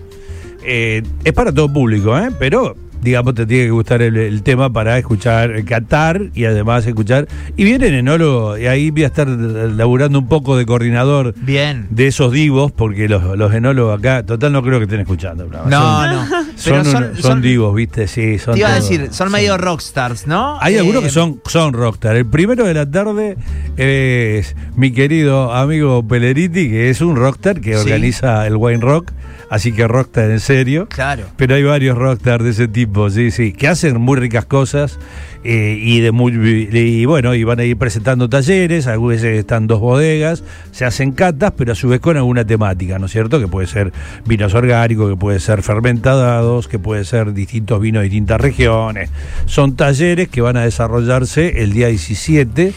Eh, 0.64 1.00
es 1.22 1.32
para 1.32 1.52
todo 1.52 1.72
público, 1.72 2.18
¿eh? 2.18 2.30
pero 2.40 2.74
digamos 3.02 3.34
te 3.34 3.46
tiene 3.46 3.64
que 3.64 3.70
gustar 3.70 4.02
el, 4.02 4.16
el 4.16 4.42
tema 4.42 4.72
para 4.72 4.98
escuchar, 4.98 5.56
eh, 5.56 5.64
catar 5.64 6.20
y 6.34 6.44
además 6.44 6.86
escuchar. 6.86 7.28
Y 7.56 7.64
vienen 7.64 7.94
enólogos, 7.94 8.58
y 8.60 8.66
ahí 8.66 8.90
voy 8.90 9.04
a 9.04 9.06
estar 9.08 9.28
laburando 9.28 10.18
un 10.18 10.28
poco 10.28 10.56
de 10.56 10.66
coordinador 10.66 11.34
Bien. 11.36 11.86
de 11.90 12.06
esos 12.08 12.32
divos, 12.32 12.72
porque 12.72 13.08
los, 13.08 13.36
los 13.36 13.52
enólogos 13.54 13.98
acá, 13.98 14.22
total 14.24 14.52
no 14.52 14.62
creo 14.62 14.78
que 14.78 14.84
estén 14.84 15.00
escuchando. 15.00 15.46
No, 15.46 16.06
no. 16.06 16.26
Son, 16.56 16.82
Pero 16.82 16.84
son, 16.84 17.16
son 17.16 17.40
divos, 17.42 17.74
¿viste? 17.74 18.06
Sí, 18.08 18.38
son 18.38 18.54
Te 18.54 18.60
iba 18.60 18.70
a 18.72 18.74
decir, 18.74 19.08
son 19.12 19.30
medio 19.30 19.56
rockstars, 19.56 20.26
¿no? 20.26 20.58
hay 20.60 20.74
Eh, 20.74 20.78
algunos 20.80 21.02
que 21.04 21.10
son, 21.10 21.40
son 21.46 21.72
rockstar. 21.72 22.16
El 22.16 22.26
primero 22.26 22.64
de 22.64 22.74
la 22.74 22.90
tarde 22.90 23.36
es 23.76 24.56
mi 24.76 24.90
querido 24.92 25.52
amigo 25.54 26.06
Peleriti, 26.06 26.68
que 26.68 26.90
es 26.90 27.00
un 27.00 27.16
rockstar 27.16 27.60
que 27.60 27.74
Sí. 27.74 27.80
organiza 27.80 28.46
el 28.46 28.56
Wine 28.56 28.80
Rock, 28.80 29.12
así 29.50 29.72
que 29.72 29.86
rockstar 29.86 30.30
en 30.30 30.40
serio. 30.40 30.88
Claro. 30.88 31.24
Pero 31.36 31.54
hay 31.54 31.62
varios 31.62 31.96
rockstars 31.96 32.42
de 32.44 32.50
ese 32.50 32.68
tipo, 32.68 32.87
sí, 33.10 33.30
sí, 33.30 33.52
que 33.52 33.68
hacen 33.68 34.00
muy 34.00 34.18
ricas 34.18 34.44
cosas 34.44 34.98
eh, 35.44 35.78
y 35.80 36.00
de 36.00 36.12
muy 36.12 37.04
bueno, 37.06 37.34
y 37.34 37.44
van 37.44 37.60
a 37.60 37.64
ir 37.64 37.76
presentando 37.76 38.28
talleres, 38.28 38.86
a 38.86 38.96
veces 38.96 39.38
están 39.38 39.66
dos 39.66 39.80
bodegas, 39.80 40.44
se 40.72 40.84
hacen 40.84 41.12
catas, 41.12 41.52
pero 41.56 41.72
a 41.72 41.74
su 41.74 41.88
vez 41.88 42.00
con 42.00 42.16
alguna 42.16 42.44
temática, 42.44 42.98
¿no 42.98 43.06
es 43.06 43.12
cierto? 43.12 43.40
Que 43.40 43.48
puede 43.48 43.66
ser 43.66 43.92
vinos 44.26 44.54
orgánicos, 44.54 45.10
que 45.10 45.16
puede 45.16 45.40
ser 45.40 45.62
fermentados, 45.62 46.68
que 46.68 46.78
puede 46.78 47.04
ser 47.04 47.32
distintos 47.32 47.80
vinos 47.80 48.00
de 48.00 48.04
distintas 48.04 48.40
regiones. 48.40 49.10
Son 49.46 49.76
talleres 49.76 50.28
que 50.28 50.40
van 50.40 50.56
a 50.56 50.62
desarrollarse 50.62 51.62
el 51.62 51.72
día 51.72 51.88
17. 51.88 52.72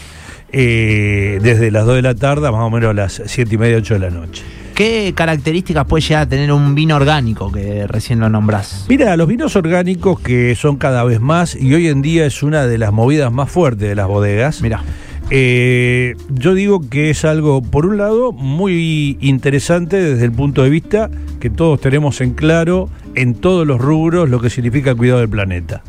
eh, 0.52 1.38
desde 1.42 1.70
las 1.70 1.86
2 1.86 1.96
de 1.96 2.02
la 2.02 2.14
tarde 2.14 2.50
más 2.50 2.60
o 2.60 2.70
menos 2.70 2.90
a 2.90 2.94
las 2.94 3.22
7 3.24 3.54
y 3.54 3.58
media, 3.58 3.78
8 3.78 3.94
de 3.94 4.00
la 4.00 4.10
noche. 4.10 4.61
¿Qué 4.74 5.12
características 5.14 5.84
puede 5.86 6.02
llegar 6.02 6.22
a 6.22 6.28
tener 6.28 6.50
un 6.52 6.74
vino 6.74 6.96
orgánico 6.96 7.52
que 7.52 7.86
recién 7.86 8.20
lo 8.20 8.28
nombrás? 8.28 8.86
Mira, 8.88 9.16
los 9.16 9.28
vinos 9.28 9.54
orgánicos 9.54 10.18
que 10.20 10.54
son 10.54 10.76
cada 10.76 11.04
vez 11.04 11.20
más 11.20 11.54
y 11.54 11.74
hoy 11.74 11.88
en 11.88 12.00
día 12.02 12.24
es 12.26 12.42
una 12.42 12.66
de 12.66 12.78
las 12.78 12.92
movidas 12.92 13.30
más 13.32 13.50
fuertes 13.50 13.88
de 13.88 13.94
las 13.94 14.08
bodegas. 14.08 14.62
Mirá. 14.62 14.82
Eh, 15.30 16.14
yo 16.30 16.54
digo 16.54 16.80
que 16.90 17.10
es 17.10 17.24
algo, 17.24 17.62
por 17.62 17.86
un 17.86 17.96
lado, 17.96 18.32
muy 18.32 19.16
interesante 19.20 19.96
desde 19.96 20.24
el 20.24 20.32
punto 20.32 20.62
de 20.62 20.70
vista 20.70 21.10
que 21.40 21.48
todos 21.48 21.80
tenemos 21.80 22.20
en 22.20 22.32
claro 22.34 22.88
en 23.14 23.34
todos 23.34 23.66
los 23.66 23.78
rubros 23.80 24.28
lo 24.30 24.40
que 24.40 24.50
significa 24.50 24.94
cuidado 24.94 25.20
del 25.20 25.28
planeta. 25.28 25.82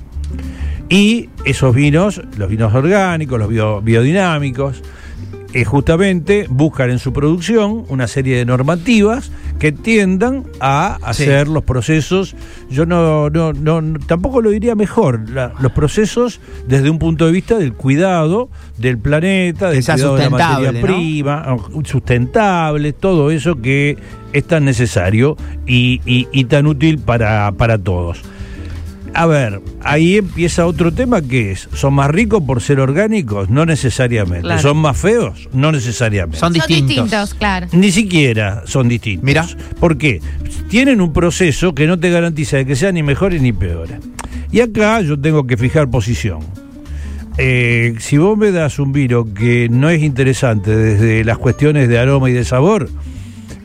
Y 0.89 1.29
esos 1.45 1.73
vinos, 1.73 2.21
los 2.37 2.49
vinos 2.49 2.73
orgánicos, 2.73 3.39
los 3.39 3.49
bio- 3.49 3.81
biodinámicos, 3.81 4.81
eh, 5.53 5.65
justamente 5.65 6.45
buscan 6.49 6.89
en 6.89 6.99
su 6.99 7.13
producción 7.13 7.85
una 7.89 8.07
serie 8.07 8.37
de 8.37 8.45
normativas 8.45 9.31
que 9.59 9.71
tiendan 9.71 10.45
a 10.59 10.97
Sí. 10.99 11.03
hacer 11.23 11.47
los 11.47 11.63
procesos, 11.63 12.35
yo 12.69 12.85
no, 12.85 13.29
no, 13.29 13.53
no- 13.53 13.81
no- 13.81 13.99
tampoco 14.07 14.41
lo 14.41 14.49
diría 14.49 14.73
mejor, 14.75 15.29
la- 15.29 15.53
los 15.61 15.71
procesos 15.71 16.39
desde 16.67 16.89
un 16.89 16.97
punto 16.99 17.25
de 17.27 17.31
vista 17.31 17.57
del 17.57 17.73
cuidado 17.73 18.49
del 18.77 18.97
planeta, 18.97 19.69
del 19.69 19.83
cuidado 19.85 20.15
de 20.17 20.23
la 20.23 20.29
materia 20.31 20.71
¿no? 20.71 20.81
prima, 20.81 21.45
o- 21.53 21.85
sustentable, 21.85 22.93
todo 22.93 23.29
eso 23.31 23.61
que 23.61 23.97
es 24.33 24.43
tan 24.45 24.65
necesario 24.65 25.37
y, 25.67 26.01
y- 26.05 26.27
y 26.31 26.45
tan 26.45 26.65
útil 26.67 26.97
para, 26.99 27.51
para 27.51 27.77
todos. 27.77 28.21
A 29.15 29.25
ver, 29.27 29.61
ahí 29.83 30.17
empieza 30.17 30.65
otro 30.65 30.91
tema 30.91 31.21
que 31.21 31.51
es, 31.51 31.69
¿son 31.73 31.93
más 31.93 32.09
ricos 32.09 32.41
por 32.43 32.61
ser 32.61 32.79
orgánicos? 32.79 33.49
No 33.49 33.63
necesariamente. 33.65 34.41
Claro. 34.41 34.61
¿Son 34.61 34.77
más 34.77 34.97
feos? 34.97 35.47
No 35.53 35.71
necesariamente. 35.71 36.37
Son 36.39 36.47
Son 36.47 36.53
distintos. 36.53 36.87
distintos, 36.87 37.33
claro. 37.35 37.67
Ni 37.73 37.91
siquiera 37.91 38.63
son 38.65 38.89
distintos. 38.89 39.23
Mirá. 39.23 39.45
¿Por 39.79 39.97
qué? 39.99 40.19
Tienen 40.67 40.99
un 40.99 41.13
proceso 41.13 41.75
que 41.75 41.85
no 41.85 41.99
te 41.99 42.09
garantiza 42.09 42.57
de 42.57 42.65
que 42.65 42.75
sean 42.75 42.95
ni 42.95 43.03
mejores 43.03 43.39
ni 43.41 43.53
peores. 43.53 43.97
Y 44.51 44.61
acá 44.61 45.01
yo 45.01 45.19
tengo 45.19 45.45
que 45.45 45.57
fijar 45.57 45.89
posición. 45.91 46.39
Eh, 47.37 47.95
si 47.99 48.17
vos 48.17 48.37
me 48.37 48.51
das 48.51 48.77
un 48.79 48.91
vino 48.93 49.31
que 49.33 49.67
no 49.69 49.89
es 49.89 50.01
interesante 50.03 50.75
desde 50.75 51.23
las 51.23 51.37
cuestiones 51.37 51.89
de 51.89 51.97
aroma 51.97 52.29
y 52.29 52.33
de 52.33 52.45
sabor, 52.45 52.89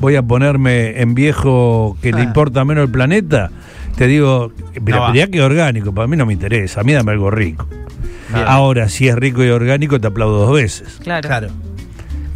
voy 0.00 0.16
a 0.16 0.22
ponerme 0.22 1.00
en 1.00 1.14
viejo 1.14 1.96
que 2.00 2.12
le 2.12 2.20
Ah. 2.20 2.24
importa 2.24 2.64
menos 2.64 2.84
el 2.84 2.90
planeta, 2.90 3.50
te 3.98 4.06
digo, 4.06 4.52
pero 4.84 5.06
No 5.06 5.12
mirá 5.12 5.26
que 5.26 5.42
orgánico, 5.42 5.92
para 5.92 6.06
mí 6.06 6.16
no 6.16 6.24
me 6.24 6.32
interesa, 6.32 6.82
a 6.82 6.84
mí 6.84 6.92
dame 6.92 7.10
algo 7.10 7.32
rico. 7.32 7.66
Bien. 8.32 8.44
Ahora, 8.46 8.88
si 8.88 9.08
es 9.08 9.16
rico 9.16 9.42
y 9.42 9.48
orgánico, 9.48 10.00
te 10.00 10.06
aplaudo 10.06 10.46
dos 10.46 10.54
veces. 10.54 11.00
Claro. 11.02 11.26
Claro. 11.26 11.48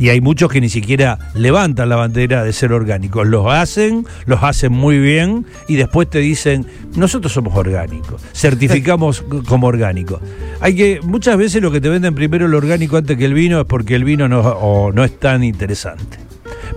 Y 0.00 0.08
hay 0.08 0.20
muchos 0.20 0.50
que 0.50 0.60
ni 0.60 0.68
siquiera 0.68 1.30
levantan 1.34 1.88
la 1.88 1.94
bandera 1.94 2.42
de 2.42 2.52
ser 2.52 2.72
orgánicos. 2.72 3.28
Los 3.28 3.46
hacen, 3.46 4.04
los 4.26 4.42
hacen 4.42 4.72
muy 4.72 4.98
bien 4.98 5.46
y 5.68 5.76
después 5.76 6.10
te 6.10 6.18
dicen, 6.18 6.66
nosotros 6.96 7.32
somos 7.32 7.56
orgánicos, 7.56 8.20
certificamos 8.34 9.22
como 9.46 9.68
orgánicos. 9.68 10.20
Hay 10.60 10.74
que, 10.74 11.00
muchas 11.04 11.36
veces 11.36 11.62
lo 11.62 11.70
que 11.70 11.80
te 11.80 11.88
venden 11.88 12.16
primero 12.16 12.46
el 12.46 12.54
orgánico 12.54 12.96
antes 12.96 13.16
que 13.16 13.24
el 13.24 13.34
vino 13.34 13.60
es 13.60 13.66
porque 13.66 13.94
el 13.94 14.02
vino 14.02 14.28
no, 14.28 14.40
o 14.40 14.90
no 14.90 15.04
es 15.04 15.16
tan 15.20 15.44
interesante. 15.44 16.18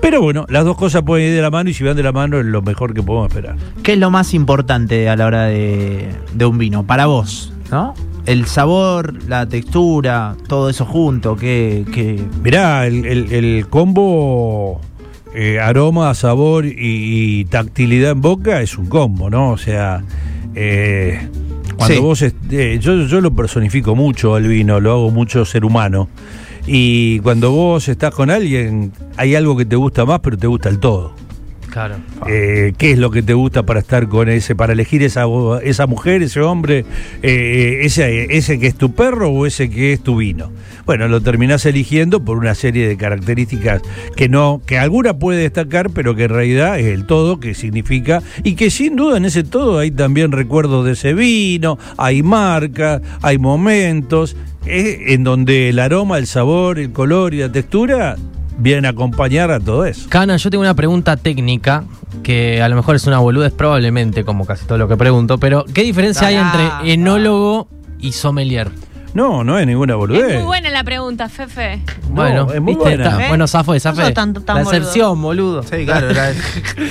Pero 0.02 0.22
bueno, 0.22 0.46
las 0.50 0.64
dos 0.66 0.78
cosas 0.78 1.02
pueden 1.04 1.30
ir 1.30 1.36
de 1.36 1.42
la 1.42 1.50
mano 1.52 1.70
y 1.70 1.74
si 1.74 1.84
van 1.84 1.96
de 1.96 2.04
la 2.04 2.12
mano 2.12 2.40
es 2.40 2.46
lo 2.46 2.62
mejor 2.62 2.94
que 2.94 3.02
podemos 3.02 3.28
esperar. 3.30 3.56
¿Qué 3.84 3.94
es 3.94 4.00
lo 4.00 4.10
más 4.12 4.34
importante 4.34 5.10
a 5.10 5.16
la 5.16 5.26
hora 5.26 5.44
de, 5.46 6.10
de 6.34 6.46
un 6.46 6.58
vino? 6.58 6.84
Para 6.86 7.06
vos, 7.08 7.54
¿no? 7.72 7.94
El 8.26 8.46
sabor, 8.46 9.14
la 9.28 9.46
textura, 9.48 10.36
todo 10.48 10.70
eso 10.70 10.86
junto, 10.86 11.36
que... 11.36 11.86
que... 11.94 12.20
Mirá, 12.44 12.88
el, 12.88 13.06
el- 13.06 13.32
el 13.32 13.68
combo 13.68 14.82
eh, 15.34 15.60
aroma, 15.60 16.14
sabor 16.16 16.66
y, 16.66 16.72
y 16.80 17.46
tactilidad 17.46 18.12
en 18.12 18.22
boca 18.22 18.62
es 18.62 18.78
un 18.78 18.88
combo, 18.88 19.30
¿no? 19.30 19.52
O 19.52 19.58
sea, 19.58 20.04
eh, 20.56 21.28
cuando 21.78 21.96
Sí. 21.96 22.02
vos... 22.02 22.22
eh, 22.24 22.80
yo, 22.82 23.06
yo 23.06 23.22
lo 23.22 23.34
personifico 23.34 23.96
mucho 23.96 24.38
el 24.38 24.48
vino, 24.48 24.80
lo 24.80 24.92
hago 24.92 25.12
mucho 25.12 25.46
ser 25.46 25.64
humano. 25.66 26.10
Y 26.68 27.20
cuando 27.20 27.52
vos 27.52 27.88
estás 27.88 28.14
con 28.14 28.30
alguien, 28.30 28.92
hay 29.18 29.36
algo 29.36 29.56
que 29.56 29.66
te 29.66 29.76
gusta 29.76 30.06
más, 30.06 30.20
pero 30.22 30.38
te 30.38 30.48
gusta 30.48 30.70
el 30.70 30.80
todo. 30.80 31.14
Claro. 31.76 31.96
Eh, 32.26 32.74
¿Qué 32.78 32.92
es 32.92 32.98
lo 32.98 33.12
que 33.12 33.22
te 33.22 33.34
gusta 33.34 33.64
para 33.64 33.82
estar 33.82 34.08
con 34.08 34.30
ese, 34.30 34.56
para 34.56 34.72
elegir 34.72 35.04
esa, 35.04 35.26
esa 35.62 35.88
mujer, 35.88 36.24
ese 36.24 36.40
hombre, 36.40 36.86
eh, 37.22 37.80
ese, 37.82 38.38
ese 38.38 38.60
que 38.60 38.68
es 38.68 38.76
tu 38.76 38.94
perro 38.94 39.30
o 39.30 39.46
ese 39.46 39.70
que 39.70 39.92
es 39.92 40.02
tu 40.02 40.16
vino? 40.16 40.54
Bueno, 40.86 41.10
lo 41.10 41.20
terminás 41.20 41.66
eligiendo 41.66 42.24
por 42.24 42.38
una 42.38 42.56
serie 42.56 42.88
de 42.88 42.96
características 42.96 43.82
que 44.16 44.30
no, 44.30 44.62
que 44.66 44.80
alguna 44.80 45.20
puede 45.20 45.42
destacar, 45.42 45.90
pero 45.90 46.16
que 46.16 46.24
en 46.24 46.30
realidad 46.30 46.80
es 46.80 46.86
el 46.86 47.06
todo, 47.06 47.42
que 47.42 47.54
significa, 47.54 48.24
y 48.44 48.54
que 48.54 48.70
sin 48.70 48.96
duda 48.96 49.18
en 49.18 49.26
ese 49.26 49.44
todo 49.44 49.80
hay 49.80 49.92
también 49.92 50.32
recuerdos 50.32 50.86
de 50.86 50.94
ese 50.94 51.14
vino, 51.14 51.78
hay 51.98 52.24
marcas, 52.24 53.02
hay 53.22 53.38
momentos, 53.38 54.38
eh, 54.66 55.14
en 55.14 55.24
donde 55.24 55.70
el 55.70 55.80
aroma, 55.80 56.18
el 56.18 56.28
sabor, 56.28 56.80
el 56.80 56.92
color 56.92 57.34
y 57.34 57.40
la 57.40 57.52
textura 57.52 58.16
vienen 58.58 58.86
a 58.86 58.90
acompañar 58.90 59.52
a 59.52 59.60
todo 59.60 59.86
eso. 59.86 60.08
Cana, 60.10 60.38
yo 60.38 60.50
tengo 60.50 60.62
una 60.62 60.74
pregunta 60.76 61.18
técnica 61.18 61.84
que 62.24 62.62
a 62.62 62.70
lo 62.70 62.76
mejor 62.76 62.96
es 62.96 63.06
una 63.06 63.20
boludez 63.20 63.52
probablemente, 63.54 64.24
como 64.24 64.46
casi 64.46 64.66
todo 64.66 64.78
lo 64.78 64.88
que 64.88 64.96
pregunto, 64.98 65.38
pero 65.38 65.66
¿qué 65.74 65.84
diferencia 65.84 66.28
hay 66.28 66.36
entre 66.36 66.94
enólogo 66.94 67.68
y 68.00 68.14
sommelier? 68.14 68.70
No, 69.14 69.44
no 69.46 69.58
es 69.58 69.66
ninguna 69.66 69.96
boludez. 69.96 70.30
Es 70.30 70.36
muy 70.38 70.44
buena 70.46 70.70
la 70.72 70.84
pregunta, 70.84 71.30
Fefe. 71.30 71.82
bueno, 72.10 72.52
es 72.54 72.60
muy 72.62 72.74
¿viste? 72.76 72.90
buena. 72.90 73.04
Está- 73.10 73.26
¿Eh? 73.26 73.28
bueno, 73.30 73.48
zafo, 73.48 73.74
tan- 74.14 74.34
tan 74.34 74.56
la 74.58 74.62
excepción, 74.64 75.22
boludo. 75.22 75.64
Sí, 75.64 75.86
claro, 75.86 76.10
era, 76.10 76.32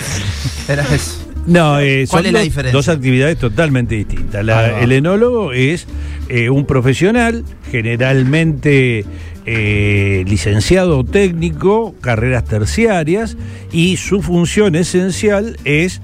era 0.69 0.83
eso. 0.95 1.21
No, 1.47 1.79
eh, 1.81 2.07
¿Cuál 2.09 2.23
son 2.23 2.27
es 2.27 2.33
la 2.33 2.39
dos- 2.39 2.45
diferencia? 2.45 2.73
Dos 2.77 2.89
actividades 2.89 3.39
totalmente 3.39 3.95
distintas. 3.97 4.45
La- 4.45 4.81
el 4.81 4.93
enólogo 4.93 5.53
es 5.53 5.87
eh, 6.29 6.49
un 6.51 6.65
profesional, 6.67 7.45
generalmente 7.71 9.05
eh, 9.47 10.25
licenciado 10.27 10.99
o 11.01 11.05
técnico, 11.05 11.95
carreras 12.01 12.45
terciarias, 12.45 13.37
y 13.73 13.99
su 13.99 14.23
función 14.23 14.75
esencial 14.75 15.59
es 15.65 16.01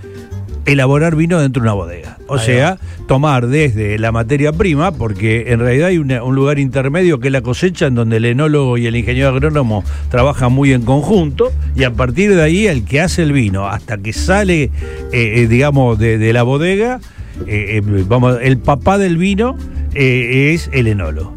elaborar 0.66 1.16
vino 1.16 1.40
dentro 1.40 1.62
de 1.62 1.68
una 1.68 1.74
bodega. 1.74 2.18
O 2.28 2.34
Ahí 2.36 2.46
sea, 2.46 2.78
tomar 3.08 3.46
desde 3.48 3.98
la 3.98 4.12
materia 4.12 4.52
prima, 4.52 4.92
porque 4.92 5.52
en 5.52 5.60
realidad 5.60 5.88
hay 5.88 5.98
una- 5.98 6.22
un 6.22 6.34
lugar 6.34 6.58
intermedio 6.58 7.18
que 7.18 7.28
es 7.28 7.32
la 7.32 7.40
cosecha, 7.42 7.86
en 7.86 7.94
donde 7.94 8.18
el 8.18 8.24
enólogo 8.26 8.78
y 8.78 8.86
el 8.86 8.94
ingeniero 8.96 9.28
agrónomo 9.30 9.82
trabajan 10.10 10.52
muy 10.52 10.72
en 10.72 10.82
conjunto, 10.82 11.50
y 11.74 11.84
a 11.84 11.92
partir 11.92 12.34
de 12.34 12.42
ahí 12.42 12.66
el 12.66 12.84
que 12.84 13.00
hace 13.00 13.22
el 13.22 13.32
vino, 13.32 13.66
hasta 13.66 13.98
que 13.98 14.12
sale, 14.12 14.64
eh, 14.64 14.70
eh, 15.12 15.46
digamos, 15.48 15.98
de, 15.98 16.18
de 16.18 16.32
la 16.32 16.42
bodega, 16.44 17.00
eh, 17.46 17.80
vamos, 18.06 18.36
el 18.42 18.58
papá 18.58 18.98
del 18.98 19.16
vino 19.16 19.56
es 19.94 20.70
el 20.72 20.86
enólogo. 20.86 21.34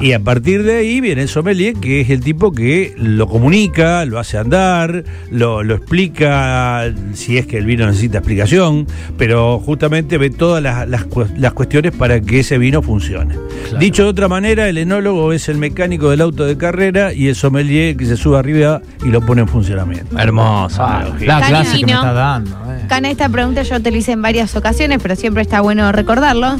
Y 0.00 0.12
a 0.12 0.20
partir 0.20 0.62
de 0.62 0.76
ahí 0.76 1.00
viene 1.00 1.22
el 1.22 1.28
sommelier, 1.28 1.74
que 1.74 2.00
es 2.00 2.10
el 2.10 2.20
tipo 2.20 2.52
que 2.52 2.94
lo 2.96 3.26
comunica, 3.28 4.04
lo 4.04 4.18
hace 4.18 4.38
andar, 4.38 5.04
lo, 5.30 5.62
lo 5.62 5.74
explica, 5.74 6.92
si 7.14 7.38
es 7.38 7.46
que 7.46 7.58
el 7.58 7.66
vino 7.66 7.86
necesita 7.86 8.18
explicación, 8.18 8.86
pero 9.18 9.58
justamente 9.58 10.18
ve 10.18 10.30
todas 10.30 10.62
las, 10.62 10.88
las 10.88 11.04
cu- 11.04 11.26
las 11.36 11.52
cuestiones 11.52 11.92
para 11.94 12.20
que 12.20 12.40
ese 12.40 12.58
vino 12.58 12.82
funcione. 12.82 13.34
Claro. 13.64 13.78
Dicho 13.78 14.04
de 14.04 14.08
otra 14.10 14.28
manera, 14.28 14.68
el 14.68 14.78
enólogo 14.78 15.32
es 15.32 15.48
el 15.48 15.58
mecánico 15.58 16.10
del 16.10 16.20
auto 16.20 16.44
de 16.44 16.56
carrera 16.56 17.12
y 17.12 17.28
el 17.28 17.34
sommelier 17.34 17.96
que 17.96 18.06
se 18.06 18.16
sube 18.16 18.38
arriba 18.38 18.80
y 19.04 19.08
lo 19.08 19.20
pone 19.20 19.42
en 19.42 19.48
funcionamiento. 19.48 20.18
Hermoso. 20.18 20.82
Ah, 20.82 21.04
la 21.20 21.40
Cana 21.40 21.48
clase 21.48 21.78
que 21.80 21.86
me 21.86 21.92
estás 21.92 22.14
dando. 22.14 22.50
eh. 22.72 22.84
Cana, 22.88 23.10
esta 23.10 23.28
pregunta 23.28 23.62
yo 23.62 23.80
te 23.80 23.90
la 23.90 23.96
hice 23.98 24.12
en 24.12 24.22
varias 24.22 24.54
ocasiones, 24.56 24.98
pero 25.02 25.16
siempre 25.16 25.42
está 25.42 25.60
bueno 25.60 25.90
recordarlo. 25.92 26.56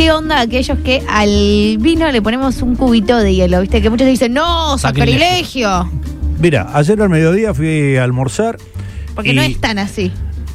¿Qué 0.00 0.10
onda 0.12 0.40
aquellos 0.40 0.78
que 0.78 1.02
al 1.10 1.76
vino 1.78 2.10
le 2.10 2.22
ponemos 2.22 2.62
un 2.62 2.74
cubito 2.74 3.18
de 3.18 3.34
hielo? 3.34 3.60
¿Viste? 3.60 3.82
Que 3.82 3.90
muchos 3.90 4.06
dicen, 4.06 4.32
no, 4.32 4.78
Sacrilegio. 4.78 5.90
Mira, 6.38 6.70
ayer 6.72 7.02
al 7.02 7.10
mediodía 7.10 7.52
fui 7.52 7.98
a 7.98 8.04
almorzar. 8.04 8.56
Porque 9.14 9.32
y- 9.32 9.34
no 9.34 9.42
es 9.42 9.60
tan 9.60 9.78
así. 9.78 10.10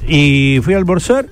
Y 0.08 0.62
fui 0.64 0.74
a 0.74 0.78
almorzar 0.78 1.28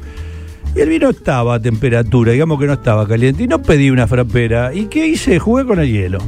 y 0.75 0.81
el 0.81 0.89
vino 0.89 1.09
estaba 1.09 1.55
a 1.55 1.59
temperatura, 1.59 2.33
digamos 2.33 2.59
que 2.59 2.67
no 2.67 2.73
estaba 2.73 3.07
caliente. 3.07 3.45
Y 3.45 3.47
no 3.47 3.63
pedí 3.63 3.89
una 3.89 4.05
frapera. 4.05 4.75
¿Y 4.75 4.85
qué 4.85 5.07
hice? 5.07 5.39
Jugué 5.39 5.65
con 5.65 5.79
el 5.79 5.91
hielo. 5.91 6.19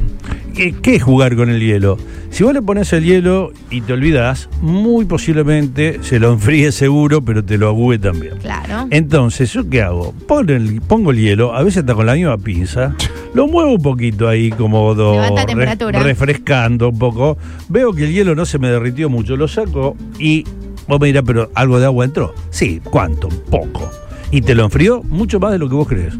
¿Qué, 0.56 0.72
qué 0.80 0.96
es 0.96 1.02
jugar 1.02 1.36
con 1.36 1.50
el 1.50 1.60
hielo? 1.60 1.98
Si 2.30 2.42
vos 2.42 2.54
le 2.54 2.62
pones 2.62 2.92
el 2.94 3.04
hielo 3.04 3.52
y 3.70 3.82
te 3.82 3.92
olvidás, 3.92 4.48
muy 4.62 5.04
posiblemente 5.04 5.98
se 6.02 6.18
lo 6.18 6.32
enfríe 6.32 6.72
seguro, 6.72 7.22
pero 7.22 7.44
te 7.44 7.58
lo 7.58 7.68
agüe 7.68 7.98
también. 7.98 8.38
Claro. 8.38 8.86
Entonces, 8.90 9.52
¿yo 9.52 9.68
qué 9.68 9.82
hago? 9.82 10.14
El- 10.48 10.80
pongo 10.80 11.10
el 11.10 11.18
hielo, 11.18 11.54
a 11.54 11.62
veces 11.62 11.78
está 11.80 11.94
con 11.94 12.06
la 12.06 12.14
misma 12.14 12.38
pinza, 12.38 12.94
lo 13.34 13.46
muevo 13.46 13.72
un 13.72 13.82
poquito 13.82 14.28
ahí 14.28 14.50
como 14.50 14.94
do- 14.94 15.20
re- 15.20 15.44
temperatura. 15.46 16.02
refrescando 16.02 16.88
un 16.88 16.98
poco. 16.98 17.36
Veo 17.68 17.92
que 17.92 18.04
el 18.04 18.12
hielo 18.12 18.34
no 18.34 18.46
se 18.46 18.58
me 18.58 18.68
derritió 18.68 19.10
mucho, 19.10 19.36
lo 19.36 19.48
saco 19.48 19.94
y 20.18 20.44
vos 20.88 20.98
me 21.00 21.08
dirás, 21.08 21.24
pero 21.26 21.50
algo 21.54 21.78
de 21.78 21.84
agua 21.84 22.04
entró. 22.06 22.34
Sí, 22.50 22.80
¿cuánto? 22.82 23.28
Poco. 23.50 23.90
Y 24.30 24.40
te 24.40 24.54
lo 24.54 24.64
enfrió 24.64 25.02
mucho 25.04 25.38
más 25.38 25.52
de 25.52 25.58
lo 25.58 25.68
que 25.68 25.74
vos 25.74 25.86
crees. 25.86 26.14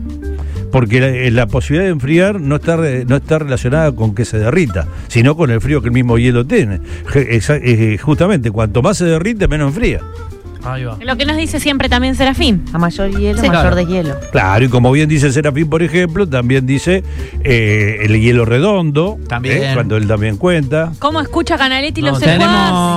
Porque 0.71 1.01
la, 1.01 1.09
eh, 1.09 1.31
la 1.31 1.47
posibilidad 1.47 1.85
de 1.85 1.93
enfriar 1.93 2.41
no 2.41 2.57
está, 2.57 2.77
no 2.77 3.17
está 3.17 3.39
relacionada 3.39 3.93
con 3.93 4.15
que 4.15 4.25
se 4.25 4.39
derrita, 4.39 4.87
sino 5.09 5.37
con 5.37 5.51
el 5.51 5.61
frío 5.61 5.81
que 5.81 5.89
el 5.89 5.95
mismo 5.95 6.19
hielo 6.19 6.47
tiene. 6.47 6.81
Eh, 7.15 7.99
justamente, 8.01 8.51
cuanto 8.51 8.83
más 8.83 8.99
se 8.99 9.05
derrite, 9.05 9.49
menos 9.49 9.69
enfría. 9.69 10.01
Ahí 10.67 10.85
va. 10.85 10.99
Lo 11.01 11.17
que 11.17 11.25
nos 11.25 11.37
dice 11.37 11.61
siempre 11.61 11.89
también 11.89 12.15
Serafín. 12.15 12.65
A 12.73 12.79
mayor 12.79 13.11
hielo, 13.11 13.41
Sí. 13.41 13.47
mayor 13.49 13.63
Claro. 13.63 13.77
deshielo. 13.77 14.15
Claro, 14.33 14.65
y 14.65 14.69
como 14.69 14.91
bien 14.93 15.09
dice 15.09 15.33
Serafín, 15.33 15.69
por 15.71 15.83
ejemplo, 15.83 16.29
también 16.29 16.67
dice 16.67 17.03
eh, 17.45 17.99
el 18.03 18.21
hielo 18.21 18.45
redondo, 18.45 19.19
También. 19.29 19.63
¿eh? 19.63 19.71
cuando 19.75 19.97
él 19.97 20.07
también 20.09 20.37
cuenta. 20.37 20.93
¿Cómo 20.99 21.21
escucha 21.21 21.57
Canaletti 21.57 22.03
No, 22.03 22.11
los 22.11 22.21
Tenemos, 22.21 22.47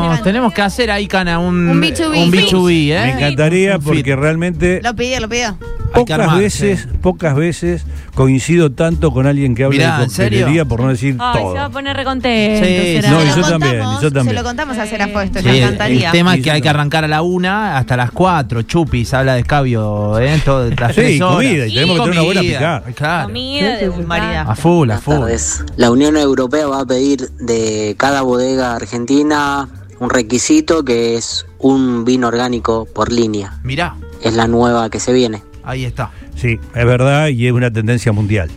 secuaces? 0.01 0.23
tenemos 0.23 0.53
que 0.53 0.61
hacer 0.61 0.91
ahí, 0.91 1.07
Cana, 1.07 1.39
un, 1.39 1.69
Un 1.69 1.81
B2B. 1.81 2.23
un 2.23 2.31
B2B, 2.31 2.91
¿eh? 2.91 3.01
Me 3.05 3.11
encantaría 3.13 3.75
Un 3.75 3.81
fit. 3.81 3.93
porque 3.93 4.15
realmente 4.15 4.81
Lo 4.83 4.95
pidió, 4.95 5.19
lo 5.19 5.29
pidió. 5.29 5.55
Hay 5.91 6.05
que 6.05 6.13
pocas 6.13 6.19
armar, 6.19 6.37
veces, 6.39 6.81
sí. 6.81 6.97
pocas 7.01 7.35
veces 7.35 7.83
coincido 8.13 8.71
tanto 8.71 9.11
con 9.11 9.25
alguien 9.25 9.55
que 9.55 9.63
habla 9.63 9.77
Mirá, 9.77 9.97
de 9.97 10.03
¿en 10.03 10.09
serio? 10.11 10.39
coctelería, 10.39 10.65
por 10.65 10.81
no 10.81 10.89
decir 10.89 11.15
Ay, 11.17 11.39
todo. 11.41 11.53
se 11.53 11.59
va 11.59 11.65
a 11.65 11.69
poner 11.69 11.95
recontento. 11.97 12.65
Sí. 12.65 12.99
No, 13.09 13.19
Se 13.21 13.25
y 13.25 13.29
lo 13.29 13.35
yo 13.35 13.41
también, 13.49 13.75
y 13.81 14.01
yo 14.03 14.11
también. 14.11 14.27
Se 14.27 14.33
lo 14.33 14.43
contamos 14.43 14.77
a 14.77 14.85
Serafo 14.85 15.19
esto. 15.21 15.39
Sí. 15.39 15.45
Me 15.45 15.51
el, 15.57 15.63
encantaría. 15.63 16.05
el 16.07 16.11
tema 16.11 16.35
es 16.35 16.43
que 16.43 16.51
hay 16.51 16.61
que 16.61 16.69
arrancar 16.69 17.05
a 17.05 17.07
la 17.07 17.21
una 17.23 17.58
hasta 17.77 17.97
las 17.97 18.11
cuatro. 18.11 18.61
Chupis 18.63 19.13
habla 19.13 19.33
de 19.35 19.41
escabio, 19.41 20.17
¿eh? 20.19 20.41
Todo, 20.43 20.69
las 20.69 20.95
Sí, 20.95 21.01
tres 21.01 21.21
horas. 21.21 21.35
comida, 21.35 21.67
y 21.67 21.73
tenemos 21.73 21.95
que 21.97 22.03
tener 22.03 22.11
una 22.19 22.21
buena 22.25 22.41
picada. 22.41 22.81
Claro. 22.95 23.27
Comida 23.27 23.77
de 23.77 23.89
María. 24.05 24.41
A 24.43 24.55
full, 24.55 24.91
a 24.91 24.97
full. 24.99 25.13
tardes. 25.15 25.63
La 25.77 25.91
Unión 25.91 26.17
Europea 26.17 26.67
va 26.67 26.81
a 26.81 26.85
pedir 26.85 27.29
de 27.39 27.95
cada 27.97 28.21
bodega 28.21 28.75
argentina 28.75 29.67
un 29.99 30.09
requisito 30.09 30.83
que 30.85 31.15
es 31.15 31.45
un 31.59 32.05
vino 32.05 32.27
orgánico 32.27 32.87
por 32.93 33.11
línea. 33.11 33.59
Mirá, 33.63 33.95
Es 34.23 34.33
la 34.33 34.47
nueva 34.47 34.89
que 34.89 34.99
se 34.99 35.11
viene. 35.13 35.43
ahí 35.63 35.83
está. 35.85 36.11
Sí, 36.35 36.57
es 36.73 36.85
verdad 36.85 37.27
y 37.27 37.47
es 37.47 37.51
una 37.53 37.69
tendencia 37.71 38.11
mundial. 38.13 38.49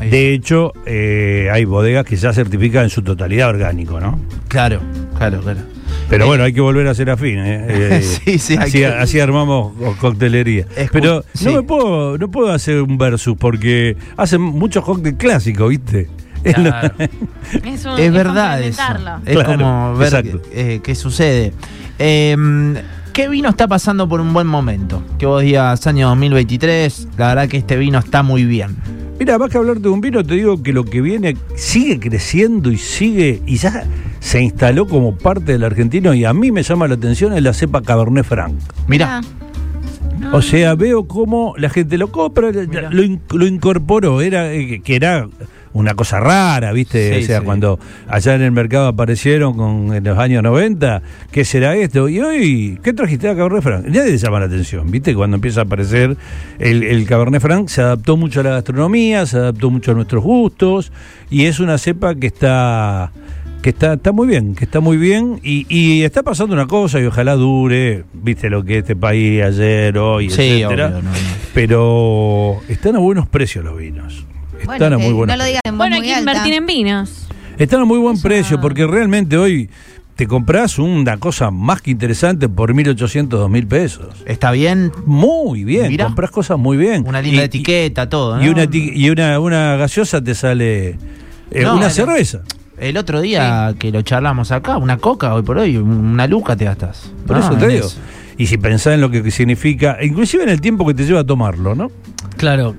De 0.00 0.32
hecho, 0.32 0.72
eh, 0.86 1.50
hay 1.52 1.66
bodegas 1.66 2.06
que 2.06 2.16
ya 2.16 2.32
certifican 2.32 2.84
en 2.84 2.90
su 2.90 3.02
totalidad 3.02 3.50
orgánico, 3.50 4.00
¿no? 4.00 4.18
Claro, 4.48 4.80
claro, 5.18 5.42
claro. 5.42 5.60
Pero 6.10 6.24
Eh, 6.24 6.26
bueno, 6.28 6.44
hay 6.44 6.52
que 6.52 6.60
volver 6.60 6.86
a 6.88 6.94
ser 6.94 7.08
afín, 7.08 7.38
¿eh? 7.44 7.66
Eh, 7.68 8.02
Sí, 8.02 8.38
sí, 8.38 8.56
así, 8.58 8.72
que- 8.78 8.86
así 8.86 9.18
armamos 9.20 9.72
co- 9.78 9.96
coctelería. 9.98 10.66
Escu- 10.76 10.90
Pero 10.92 11.24
sí. 11.32 11.44
no 11.46 11.52
me 11.52 11.62
puedo, 11.62 12.18
no 12.18 12.30
puedo 12.30 12.52
hacer 12.52 12.82
un 12.82 12.98
versus 12.98 13.36
porque 13.38 13.96
hacen 14.18 14.40
muchos 14.42 14.84
cócteles 14.84 15.18
clásicos, 15.18 15.68
¿viste? 15.70 16.08
Es 16.44 16.58
lo- 16.58 16.64
Claro. 16.64 16.94
Es, 17.64 17.84
un- 17.86 17.98
Es 17.98 18.12
verdad 18.12 18.60
eso. 18.62 18.82
Es 19.24 19.32
Claro, 19.36 19.52
como 19.56 19.96
ver 19.96 20.40
eh, 20.52 20.80
qué 20.82 20.94
sucede. 20.94 21.52
Eh, 21.98 22.36
¿Qué 23.12 23.28
vino 23.28 23.48
está 23.48 23.66
pasando 23.68 24.08
por 24.08 24.20
un 24.20 24.32
buen 24.32 24.46
momento? 24.46 25.02
Que 25.18 25.26
vos 25.26 25.42
digas, 25.42 25.84
año 25.86 26.08
2023, 26.08 27.08
la 27.18 27.28
verdad 27.28 27.48
que 27.48 27.56
este 27.56 27.76
vino 27.76 27.98
está 27.98 28.22
muy 28.22 28.44
bien. 28.44 28.76
Mira, 29.18 29.36
más 29.36 29.50
que 29.50 29.58
hablarte 29.58 29.82
de 29.82 29.88
un 29.90 30.00
vino, 30.00 30.24
te 30.24 30.34
digo 30.34 30.62
que 30.62 30.72
lo 30.72 30.84
que 30.84 31.00
viene 31.02 31.36
sigue 31.56 31.98
creciendo 32.00 32.70
y 32.70 32.78
sigue, 32.78 33.42
y 33.46 33.56
ya 33.56 33.84
se 34.20 34.40
instaló 34.40 34.86
como 34.86 35.16
parte 35.16 35.52
del 35.52 35.64
argentino, 35.64 36.14
y 36.14 36.24
a 36.24 36.32
mí 36.32 36.52
me 36.52 36.62
llama 36.62 36.86
la 36.86 36.94
atención 36.94 37.32
es 37.32 37.42
la 37.42 37.52
cepa 37.52 37.82
Cabernet 37.82 38.24
Franc. 38.24 38.54
Mirá, 38.86 39.20
O 40.32 40.42
sea, 40.42 40.74
veo 40.74 41.06
cómo 41.08 41.54
la 41.56 41.70
gente 41.70 41.96
lo 41.98 42.12
compra, 42.12 42.50
lo, 42.52 43.02
in- 43.02 43.20
lo 43.32 43.46
incorporó, 43.46 44.20
era 44.20 44.52
eh, 44.52 44.80
que 44.84 44.94
era 44.96 45.26
una 45.72 45.94
cosa 45.94 46.18
rara, 46.20 46.72
¿viste? 46.72 47.14
Sí, 47.14 47.22
o 47.22 47.26
sea, 47.26 47.38
sí. 47.38 47.44
cuando 47.44 47.78
allá 48.08 48.34
en 48.34 48.42
el 48.42 48.50
mercado 48.52 48.88
aparecieron 48.88 49.56
con, 49.56 49.94
en 49.94 50.02
los 50.04 50.18
años 50.18 50.42
90, 50.42 51.00
¿qué 51.30 51.44
será 51.44 51.74
esto? 51.76 52.08
Y 52.08 52.18
hoy, 52.20 52.78
¿qué 52.82 52.92
trajiste 52.92 53.28
a 53.28 53.36
Cabernet 53.36 53.62
Franc? 53.62 53.86
Nadie 53.86 54.10
le 54.12 54.18
llama 54.18 54.40
la 54.40 54.46
atención, 54.46 54.90
¿viste? 54.90 55.14
Cuando 55.14 55.36
empieza 55.36 55.60
a 55.60 55.64
aparecer 55.64 56.16
el, 56.58 56.82
el 56.82 57.06
Cabernet 57.06 57.40
Franc, 57.40 57.68
se 57.68 57.80
adaptó 57.82 58.16
mucho 58.16 58.40
a 58.40 58.42
la 58.42 58.50
gastronomía, 58.50 59.24
se 59.26 59.36
adaptó 59.38 59.70
mucho 59.70 59.92
a 59.92 59.94
nuestros 59.94 60.22
gustos, 60.24 60.90
y 61.30 61.44
es 61.46 61.60
una 61.60 61.78
cepa 61.78 62.14
que 62.16 62.26
está 62.26 63.12
que 63.62 63.70
está, 63.70 63.94
está 63.94 64.12
muy 64.12 64.26
bien, 64.26 64.54
que 64.54 64.64
está 64.64 64.80
muy 64.80 64.96
bien 64.96 65.38
y, 65.42 65.66
y 65.68 66.02
está 66.02 66.22
pasando 66.22 66.54
una 66.54 66.66
cosa 66.66 66.98
y 67.00 67.04
ojalá 67.04 67.34
dure, 67.34 68.04
viste 68.14 68.48
lo 68.48 68.64
que 68.64 68.74
es 68.78 68.78
este 68.84 68.96
país 68.96 69.42
ayer, 69.42 69.98
hoy, 69.98 70.30
sí, 70.30 70.42
etcétera. 70.62 70.86
obvio, 70.88 71.02
no, 71.02 71.10
no. 71.10 71.16
Pero 71.54 72.60
están 72.68 72.96
a 72.96 72.98
buenos 73.00 73.28
precios 73.28 73.64
los 73.64 73.76
vinos. 73.76 74.24
Están 74.58 74.78
Bueno, 74.78 74.96
a 74.96 74.98
muy 74.98 75.12
buenos 75.12 75.36
no 75.36 75.42
lo 75.42 75.46
digas 75.46 75.60
en 75.64 75.72
voz 75.72 75.78
Bueno, 75.78 75.96
hay 75.96 76.02
que 76.02 76.18
invertir 76.18 76.54
en 76.54 76.66
vinos. 76.66 77.26
Están 77.58 77.80
a 77.80 77.84
muy 77.84 77.98
buen 77.98 78.14
Eso- 78.14 78.22
precio 78.28 78.60
porque 78.60 78.86
realmente 78.86 79.36
hoy 79.36 79.68
te 80.16 80.26
compras 80.26 80.78
una 80.78 81.16
cosa 81.18 81.50
más 81.50 81.80
que 81.82 81.90
interesante 81.90 82.48
por 82.48 82.74
1.800, 82.74 83.28
2.000 83.28 83.66
pesos. 83.68 84.22
¿Está 84.26 84.50
bien? 84.52 84.92
Muy 85.06 85.64
bien, 85.64 85.88
Mirá. 85.88 86.06
compras 86.06 86.30
cosas 86.30 86.58
muy 86.58 86.76
bien. 86.76 87.04
Una 87.06 87.20
linda 87.22 87.42
Y- 87.42 87.44
etiqueta, 87.46 88.08
todo, 88.08 88.36
¿no? 88.36 88.44
Y, 88.44 88.48
una, 88.48 88.66
y 88.70 89.10
una, 89.10 89.38
una 89.40 89.76
gaseosa 89.76 90.22
te 90.22 90.34
sale 90.34 90.88
eh, 91.50 91.62
No, 91.62 91.76
una 91.76 91.88
cerveza. 91.90 92.42
El 92.80 92.96
otro 92.96 93.20
día 93.20 93.74
que 93.78 93.92
lo 93.92 94.00
charlamos 94.00 94.50
acá, 94.52 94.78
una 94.78 94.96
coca 94.96 95.34
hoy 95.34 95.42
por 95.42 95.58
hoy, 95.58 95.76
una 95.76 96.26
luca 96.26 96.56
te 96.56 96.64
gastas. 96.64 97.12
Por 97.26 97.36
No, 97.36 97.44
eso 97.44 97.54
te 97.56 97.68
digo. 97.68 97.88
Y 98.38 98.46
si 98.46 98.56
pensás 98.56 98.94
en 98.94 99.02
lo 99.02 99.10
que 99.10 99.30
significa, 99.30 99.98
inclusive 100.02 100.44
en 100.44 100.48
el 100.48 100.62
tiempo 100.62 100.86
que 100.86 100.94
te 100.94 101.04
lleva 101.04 101.20
a 101.20 101.24
tomarlo, 101.24 101.74
¿no? 101.74 101.90
Claro. 102.38 102.74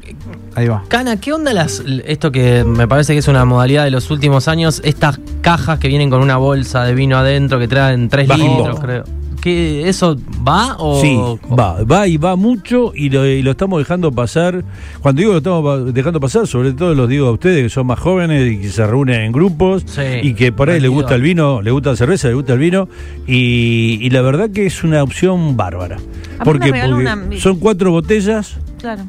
Ahí 0.55 0.67
va. 0.67 0.84
Cana, 0.88 1.17
¿qué 1.17 1.31
onda 1.34 1.53
las, 1.53 1.84
esto 2.05 2.31
que 2.31 2.63
me 2.63 2.88
parece 2.88 3.13
que 3.13 3.20
es 3.20 3.27
una 3.27 3.46
modalidad 3.46 3.84
de 3.84 3.91
los 3.91 4.10
últimos 4.10 4.48
años? 4.48 4.81
Estas 4.84 5.20
cajas 5.41 5.77
que 5.77 5.88
vienen 5.88 6.10
con 6.10 6.22
una 6.22 6.38
bolsa 6.38 6.84
de 6.84 6.96
vino 6.96 7.17
adentro 7.17 7.60
que 7.60 7.67
traen 7.67 8.10
3 8.10 8.27
Bajín 8.27 8.58
litros, 8.58 8.79
creo. 8.79 9.03
¿Qué, 9.41 9.89
¿Eso 9.89 10.15
va 10.48 10.75
o...? 10.77 11.01
Sí, 11.01 11.17
va, 11.51 11.83
va 11.83 12.07
y 12.07 12.17
va 12.17 12.36
mucho 12.36 12.91
y 12.95 13.10
lo, 13.10 13.25
y 13.25 13.41
lo 13.41 13.51
estamos 13.51 13.79
dejando 13.79 14.12
pasar. 14.12 14.63
Cuando 15.01 15.19
digo 15.19 15.31
lo 15.31 15.39
estamos 15.39 15.93
dejando 15.93 16.19
pasar, 16.19 16.45
sobre 16.48 16.74
todo 16.74 16.93
los 16.93 17.10
digo 17.10 17.27
a 17.27 17.31
ustedes 17.31 17.63
que 17.63 17.69
son 17.69 17.88
más 17.88 18.00
jóvenes 18.00 18.51
y 18.51 18.60
que 18.60 18.69
se 18.69 18.86
reúnen 18.86 19.21
en 19.21 19.31
grupos 19.31 19.83
Sí, 19.88 20.01
y 20.21 20.33
que 20.36 20.51
por 20.51 20.69
ahí 20.69 20.79
les 20.79 20.91
gusta 20.91 21.15
el 21.15 21.21
vino, 21.24 21.62
les 21.62 21.74
gusta 21.74 21.89
la 21.89 21.95
cerveza, 21.95 22.27
les 22.27 22.36
gusta 22.36 22.53
el 22.53 22.60
vino 22.60 22.88
y, 23.27 23.98
y 24.01 24.10
la 24.12 24.21
verdad 24.21 24.51
que 24.51 24.65
es 24.67 24.83
una 24.83 25.01
opción 25.01 25.57
bárbara. 25.57 25.98
Porque, 26.43 26.71
regaló 26.71 26.98
porque 26.98 27.12
una- 27.12 27.39
son 27.39 27.57
cuatro 27.60 27.91
botellas, 27.91 28.57
Claro. 28.79 29.03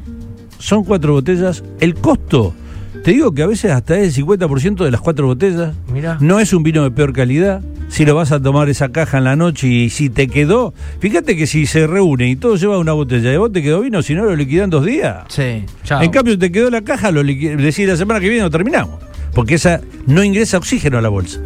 son 0.58 0.84
cuatro 0.84 1.12
botellas. 1.12 1.62
El 1.80 1.94
costo, 1.94 2.54
te 3.02 3.10
digo 3.12 3.32
que 3.34 3.42
a 3.42 3.46
veces 3.46 3.70
hasta 3.72 3.98
es 3.98 4.16
el 4.16 4.24
50% 4.26 4.84
de 4.84 4.90
las 4.90 5.00
cuatro 5.00 5.26
botellas. 5.26 5.74
Mirá. 5.92 6.18
No 6.20 6.38
es 6.40 6.52
un 6.52 6.62
vino 6.62 6.82
de 6.84 6.90
peor 6.90 7.12
calidad. 7.12 7.60
Si 7.88 8.06
lo 8.06 8.14
vas 8.14 8.32
a 8.32 8.40
tomar 8.40 8.68
esa 8.70 8.90
caja 8.90 9.18
en 9.18 9.24
la 9.24 9.36
noche 9.36 9.66
y 9.68 9.90
si 9.90 10.08
te 10.08 10.26
quedó, 10.28 10.72
fíjate 11.00 11.36
que 11.36 11.46
si 11.46 11.66
se 11.66 11.86
reúne 11.86 12.30
y 12.30 12.36
todos 12.36 12.60
llevan 12.60 12.78
una 12.78 12.92
botella 12.92 13.32
y 13.34 13.36
vos 13.36 13.52
te 13.52 13.60
quedó 13.62 13.80
vino, 13.82 14.00
si 14.02 14.14
no 14.14 14.24
lo 14.24 14.34
liquidan 14.34 14.70
dos 14.70 14.84
días. 14.86 15.24
Sí. 15.28 15.64
Chao. 15.84 16.00
En 16.02 16.10
cambio, 16.10 16.38
te 16.38 16.50
quedó 16.50 16.70
la 16.70 16.80
caja, 16.82 17.10
lo 17.10 17.22
decís 17.22 17.86
la 17.86 17.96
semana 17.96 18.18
que 18.20 18.28
viene 18.30 18.44
lo 18.44 18.50
terminamos. 18.50 18.98
Porque 19.34 19.54
esa 19.54 19.80
no 20.06 20.22
ingresa 20.24 20.56
oxígeno 20.58 20.96
a 20.98 21.02
la 21.02 21.08
bolsa. 21.10 21.40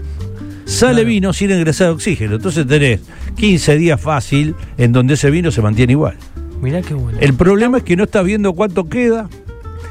Sale 0.66 0.94
Claro. 0.94 1.08
vino 1.08 1.32
sin 1.32 1.50
ingresar 1.50 1.90
oxígeno. 1.90 2.36
Entonces 2.36 2.66
tenés 2.66 3.00
15 3.36 3.76
días 3.76 4.00
fácil 4.00 4.54
en 4.78 4.92
donde 4.92 5.14
ese 5.14 5.30
vino 5.30 5.50
se 5.50 5.62
mantiene 5.62 5.92
igual. 5.92 6.16
Mirá 6.60 6.80
qué 6.82 6.94
bueno. 6.94 7.18
El 7.20 7.34
problema 7.34 7.78
es 7.78 7.84
que 7.84 7.96
no 7.96 8.04
estás 8.04 8.24
viendo 8.24 8.52
cuánto 8.52 8.88
queda. 8.88 9.28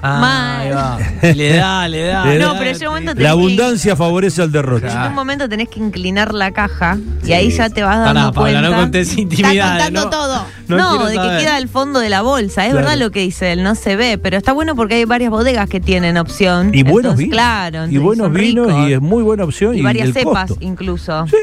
Ah, 0.02 0.60
ahí 0.60 0.72
va. 0.72 0.98
Le 1.34 1.54
da, 1.56 1.88
le 1.88 2.02
da. 2.06 2.26
Le 2.26 2.32
le 2.34 2.38
da. 2.40 2.46
No, 2.48 2.54
da, 2.54 2.60
pero 2.60 2.72
llega 2.78 2.90
un 2.90 2.94
momento 2.96 3.14
La 3.14 3.20
que- 3.20 3.28
abundancia 3.28 3.96
favorece 3.96 4.42
al 4.42 4.52
derroche. 4.52 4.88
En 4.88 4.98
un 5.08 5.14
momento 5.14 5.50
tenés 5.50 5.70
que 5.70 5.80
inclinar 5.80 6.34
la 6.34 6.52
caja 6.52 6.98
y 7.26 7.32
ahí 7.34 7.50
ya 7.52 7.70
te 7.70 7.82
vas 7.84 7.98
Pará, 7.98 8.14
dando 8.14 8.34
Paula, 8.34 8.52
cuenta. 8.60 8.70
no 8.70 8.76
contés 8.82 9.10
Está 9.10 9.22
intimidades, 9.22 9.84
contando 9.84 10.04
¿no? 10.04 10.10
todo. 10.10 10.46
No 10.68 10.78
No, 10.78 10.90
quiero 10.92 11.06
de 11.08 11.16
saber. 11.16 11.32
que 11.40 11.44
queda 11.46 11.56
al 11.58 11.68
fondo 11.68 12.00
de 12.00 12.10
la 12.10 12.22
bolsa. 12.22 12.66
Es 12.66 12.72
Claro. 12.72 12.88
verdad 12.88 13.00
lo 13.04 13.12
que 13.12 13.20
dice 13.22 13.52
él, 13.52 13.64
no 13.64 13.76
se 13.76 13.96
ve, 13.96 14.18
pero 14.18 14.38
está 14.38 14.52
bueno 14.54 14.76
porque 14.76 14.96
hay 14.96 15.06
varias 15.06 15.30
bodegas 15.32 15.70
que 15.70 15.80
tienen 15.80 16.18
opción. 16.18 16.72
Y 16.74 16.84
buenos 16.84 17.14
Entonces, 17.14 17.18
vinos. 17.26 17.34
Claro, 17.36 17.76
y 17.76 17.80
entonces 17.80 18.02
buenos 18.02 18.26
son 18.26 18.34
vinos 18.34 18.68
ricos. 18.68 18.90
y 18.90 18.94
es 18.94 19.02
muy 19.02 19.24
buena 19.24 19.44
opción. 19.44 19.76
Y 19.76 19.80
Y, 19.80 19.82
varias 19.82 20.08
el 20.08 20.14
cepas 20.14 20.50
costo. 20.50 20.58
incluso. 20.66 21.26
Sí. 21.28 21.36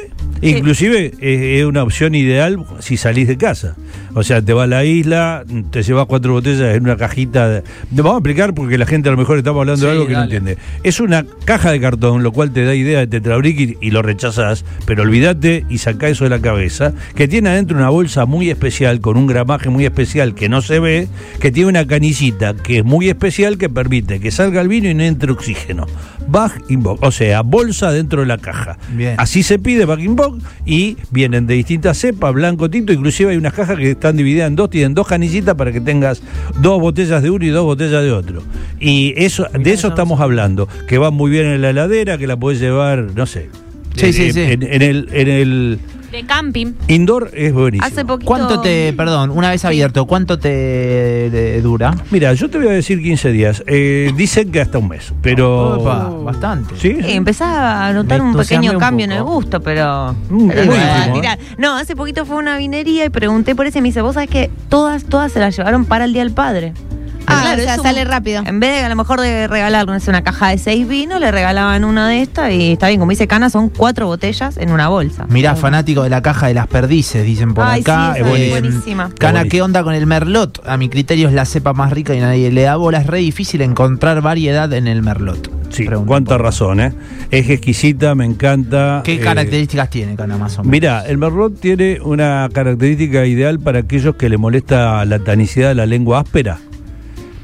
Inclusive 0.48 1.12
eh, 1.20 1.60
es 1.60 1.64
una 1.66 1.82
opción 1.84 2.14
ideal 2.14 2.64
si 2.80 2.96
salís 2.96 3.28
de 3.28 3.36
casa. 3.36 3.76
O 4.14 4.22
sea, 4.22 4.42
te 4.42 4.52
vas 4.52 4.64
a 4.64 4.66
la 4.66 4.84
isla, 4.84 5.44
te 5.70 5.82
llevas 5.82 6.06
cuatro 6.06 6.32
botellas 6.32 6.74
en 6.74 6.84
una 6.84 6.96
cajita. 6.96 7.48
De... 7.48 7.62
Vamos 7.90 8.14
a 8.14 8.16
explicar 8.18 8.54
porque 8.54 8.76
la 8.78 8.86
gente 8.86 9.08
a 9.08 9.12
lo 9.12 9.18
mejor 9.18 9.38
estamos 9.38 9.60
hablando 9.60 9.86
de 9.86 9.92
algo 9.92 10.06
que 10.06 10.12
no 10.12 10.24
entiende. 10.24 10.58
Es 10.82 11.00
una 11.00 11.24
caja 11.44 11.70
de 11.70 11.80
cartón, 11.80 12.22
lo 12.22 12.32
cual 12.32 12.52
te 12.52 12.64
da 12.64 12.74
idea 12.74 13.00
de 13.00 13.06
tetrabric 13.06 13.58
y, 13.60 13.78
y 13.80 13.90
lo 13.90 14.02
rechazás, 14.02 14.64
pero 14.86 15.02
olvídate 15.02 15.64
y 15.68 15.78
sacá 15.78 16.08
eso 16.08 16.24
de 16.24 16.30
la 16.30 16.40
cabeza, 16.40 16.92
que 17.14 17.28
tiene 17.28 17.50
adentro 17.50 17.76
una 17.76 17.88
bolsa 17.88 18.26
muy 18.26 18.50
especial, 18.50 19.00
con 19.00 19.16
un 19.16 19.26
gramaje 19.26 19.70
muy 19.70 19.84
especial 19.84 20.34
que 20.34 20.48
no 20.48 20.62
se 20.62 20.78
ve, 20.78 21.08
que 21.40 21.50
tiene 21.50 21.70
una 21.70 21.86
canicita 21.86 22.54
que 22.54 22.78
es 22.78 22.84
muy 22.84 23.08
especial 23.08 23.58
que 23.58 23.68
permite 23.68 24.20
que 24.20 24.30
salga 24.30 24.60
el 24.60 24.68
vino 24.68 24.88
y 24.88 24.94
no 24.94 25.02
entre 25.02 25.32
oxígeno. 25.32 25.86
Bag 26.28 26.52
in 26.68 26.82
box, 26.82 27.00
o 27.02 27.10
sea, 27.10 27.42
bolsa 27.42 27.90
dentro 27.90 28.20
de 28.20 28.26
la 28.26 28.38
caja. 28.38 28.78
Bien. 28.92 29.14
Así 29.18 29.42
se 29.42 29.58
pide 29.58 29.84
back 29.84 30.00
in 30.00 30.16
box 30.16 30.42
y 30.64 30.96
vienen 31.10 31.46
de 31.46 31.54
distintas 31.54 31.98
cepas, 31.98 32.32
blanco, 32.32 32.70
tinto, 32.70 32.92
inclusive 32.92 33.32
hay 33.32 33.36
unas 33.36 33.52
cajas 33.52 33.76
que 33.76 33.90
están 34.02 34.16
divididas 34.16 34.48
en 34.48 34.56
dos, 34.56 34.68
tienen 34.68 34.94
dos 34.94 35.06
canillitas 35.06 35.54
para 35.54 35.70
que 35.70 35.80
tengas 35.80 36.22
dos 36.60 36.80
botellas 36.80 37.22
de 37.22 37.30
uno 37.30 37.44
y 37.44 37.50
dos 37.50 37.64
botellas 37.64 38.02
de 38.02 38.10
otro. 38.10 38.42
Y 38.80 39.14
eso, 39.16 39.46
de 39.52 39.72
eso 39.72 39.88
estamos 39.88 40.20
hablando, 40.20 40.68
que 40.88 40.98
va 40.98 41.12
muy 41.12 41.30
bien 41.30 41.46
en 41.46 41.62
la 41.62 41.70
heladera, 41.70 42.18
que 42.18 42.26
la 42.26 42.36
puedes 42.36 42.60
llevar, 42.60 43.12
no 43.14 43.26
sé. 43.26 43.48
Sí, 43.94 44.06
en, 44.06 44.12
sí, 44.12 44.32
sí. 44.32 44.40
En, 44.40 44.64
en 44.64 44.82
el, 44.82 45.08
en 45.12 45.28
el 45.28 45.78
De 46.12 46.24
camping. 46.26 46.74
indoor 46.88 47.30
es 47.32 47.54
buenísimo. 47.54 47.86
Hace 47.86 48.04
poquito. 48.04 48.26
¿Cuánto 48.26 48.60
te, 48.60 48.92
perdón, 48.92 49.30
una 49.30 49.48
vez 49.48 49.64
abierto, 49.64 50.04
cuánto 50.04 50.38
te 50.38 50.50
eh, 50.52 51.60
dura? 51.62 51.94
Mira, 52.10 52.34
yo 52.34 52.50
te 52.50 52.58
voy 52.58 52.66
a 52.66 52.72
decir 52.72 53.02
15 53.02 53.32
días. 53.32 53.64
Eh, 53.66 54.12
dicen 54.14 54.52
que 54.52 54.60
hasta 54.60 54.76
un 54.76 54.88
mes, 54.88 55.10
pero... 55.22 55.80
Opa, 55.80 56.10
bastante. 56.10 56.74
¿Sí? 56.76 56.98
Sí, 57.02 57.12
empezás 57.12 57.48
a 57.56 57.92
notar 57.94 58.20
Me 58.20 58.28
un 58.28 58.36
pequeño 58.36 58.72
un 58.72 58.78
cambio 58.78 59.06
en 59.06 59.12
el 59.12 59.22
gusto, 59.22 59.60
pero. 59.60 60.14
Mm, 60.28 60.48
pero 60.48 60.66
buenísimo, 60.66 61.14
mirá. 61.14 61.38
No, 61.56 61.76
hace 61.76 61.96
poquito 61.96 62.26
fue 62.26 62.36
a 62.36 62.38
una 62.40 62.58
vinería 62.58 63.06
y 63.06 63.08
pregunté 63.08 63.54
por 63.54 63.66
eso 63.66 63.78
y 63.78 63.80
me 63.80 63.88
dice, 63.88 64.02
vos 64.02 64.12
sabés 64.12 64.28
que 64.28 64.50
todas, 64.68 65.04
todas 65.04 65.32
se 65.32 65.40
las 65.40 65.56
llevaron 65.56 65.86
para 65.86 66.04
el 66.04 66.12
Día 66.12 66.24
del 66.24 66.34
Padre. 66.34 66.74
Ah, 67.26 67.40
Claro, 67.42 67.62
o 67.62 67.64
sea, 67.64 67.76
un- 67.76 67.82
sale 67.82 68.04
rápido. 68.04 68.42
En 68.46 68.60
vez 68.60 68.70
de 68.78 68.84
a 68.84 68.88
lo 68.88 68.96
mejor 68.96 69.20
de 69.20 69.46
regalarle 69.46 69.92
no 69.92 70.00
sé, 70.00 70.10
una 70.10 70.22
caja 70.22 70.48
de 70.48 70.58
seis 70.58 70.86
vinos, 70.88 71.20
le 71.20 71.30
regalaban 71.30 71.84
una 71.84 72.08
de 72.08 72.22
estas 72.22 72.52
y 72.52 72.72
está 72.72 72.88
bien, 72.88 72.98
como 73.00 73.10
dice 73.10 73.26
Cana, 73.26 73.50
son 73.50 73.68
cuatro 73.68 74.06
botellas 74.06 74.56
en 74.56 74.70
una 74.70 74.88
bolsa. 74.88 75.26
Mirá, 75.28 75.54
fanático 75.56 76.02
de 76.02 76.10
la 76.10 76.22
caja 76.22 76.46
de 76.48 76.54
las 76.54 76.66
perdices, 76.66 77.24
dicen 77.24 77.54
por 77.54 77.64
Ay, 77.64 77.80
acá. 77.82 78.14
sí, 78.14 78.20
es 78.22 78.26
Eh, 78.26 78.50
buenísima. 78.50 79.10
Cana. 79.18 79.44
¿qué 79.44 79.60
onda 79.62 79.82
con 79.82 79.94
el 79.94 80.06
merlot? 80.06 80.62
A 80.66 80.76
mi 80.76 80.88
criterio 80.88 81.28
es 81.28 81.34
la 81.34 81.44
cepa 81.44 81.72
más 81.72 81.92
rica 81.92 82.14
y 82.14 82.20
nadie 82.20 82.50
le 82.50 82.62
da 82.62 82.76
bola. 82.76 82.98
Es 82.98 83.06
re 83.06 83.18
difícil 83.18 83.60
encontrar 83.62 84.20
variedad 84.22 84.72
en 84.72 84.86
el 84.86 85.02
merlot. 85.02 85.50
Sí, 85.70 85.84
Preguntan 85.84 86.06
cuánta 86.06 86.38
razón, 86.38 86.80
¿eh? 86.80 86.92
Es 87.30 87.48
exquisita, 87.48 88.14
me 88.14 88.26
encanta. 88.26 89.00
¿Qué 89.04 89.14
eh, 89.14 89.20
características 89.20 89.88
tiene, 89.90 90.16
Cana, 90.16 90.36
más 90.36 90.54
o 90.58 90.62
menos? 90.62 90.70
Mira, 90.70 91.04
el 91.06 91.16
merlot 91.18 91.58
tiene 91.58 91.98
una 92.02 92.48
característica 92.52 93.24
ideal 93.24 93.58
para 93.58 93.78
aquellos 93.80 94.16
que 94.16 94.28
le 94.28 94.36
molesta 94.36 95.04
la 95.06 95.18
tanicidad 95.18 95.68
de 95.68 95.74
la 95.74 95.86
lengua 95.86 96.20
áspera. 96.20 96.58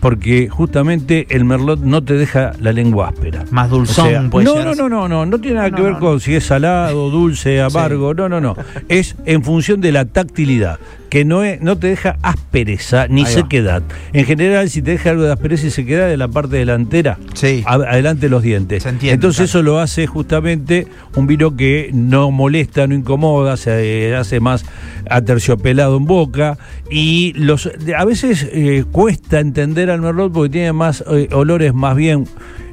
Porque 0.01 0.49
justamente 0.49 1.27
el 1.31 1.45
merlot 1.45 1.81
no 1.81 2.03
te 2.05 2.15
deja 2.15 2.53
la 2.61 2.73
lengua 2.73 3.09
áspera. 3.09 3.45
Más 3.51 3.69
dulzón, 3.71 4.07
O 4.07 4.11
sea, 4.11 4.31
puede 4.31 4.45
no, 4.47 4.55
ser. 4.55 4.65
no, 4.65 4.75
no, 4.75 4.89
no, 4.89 5.09
no, 5.09 5.27
no 5.27 5.39
tiene 5.41 5.57
nada 5.57 5.71
No, 5.71 5.77
que 5.77 5.83
ver 5.83 5.93
no, 5.95 5.99
con 6.01 6.21
si 6.21 6.35
es 6.35 6.45
salado, 6.45 7.11
dulce, 7.11 7.61
amargo, 7.61 8.15
no, 8.15 8.29
no, 8.29 8.41
no. 8.41 8.57
Es 8.89 9.17
en 9.27 9.43
función 9.43 9.81
de 9.81 9.93
la 9.93 10.05
tactilidad, 10.05 10.79
que 11.11 11.25
no, 11.25 11.42
es, 11.44 11.61
no 11.62 11.79
te 11.79 11.87
deja 11.88 12.18
aspereza 12.23 13.07
ni 13.09 13.23
Ahí 13.25 13.35
va. 13.35 13.40
sequedad. 13.42 13.83
En 14.12 14.25
general, 14.27 14.68
si 14.71 14.83
te 14.83 14.90
deja 14.92 15.11
algo 15.11 15.23
de 15.25 15.33
aspereza 15.33 15.66
y 15.66 15.71
sequedad 15.71 16.09
de 16.09 16.16
la 16.16 16.29
parte 16.29 16.57
delantera, 16.57 17.18
Sí. 17.35 17.62
a- 17.66 17.75
adelante 17.75 18.23
de 18.27 18.29
los 18.31 18.42
dientes. 18.42 18.83
Se 18.83 18.88
entiende, 18.90 19.14
Entonces 19.14 19.51
claro. 19.51 19.61
eso 19.61 19.62
lo 19.62 19.79
hace 19.81 20.07
justamente 20.07 20.87
un 21.16 21.27
vino 21.27 21.57
que 21.57 21.90
no 21.92 22.31
molesta, 22.31 22.87
no 22.87 22.94
incomoda, 22.94 23.57
se 23.57 24.14
hace 24.14 24.40
más 24.40 24.64
aterciopelado 25.09 25.97
en 25.97 26.05
boca 26.05 26.59
y 26.90 27.33
los 27.35 27.71
a 27.97 28.05
veces 28.05 28.47
eh, 28.53 28.85
cuesta 28.92 29.40
entender 29.40 29.90
al 29.90 30.01
merlot 30.01 30.33
porque 30.33 30.51
tiene 30.51 30.73
más 30.73 31.03
eh, 31.11 31.29
olores 31.33 31.75
más 31.75 31.97
bien 31.97 32.25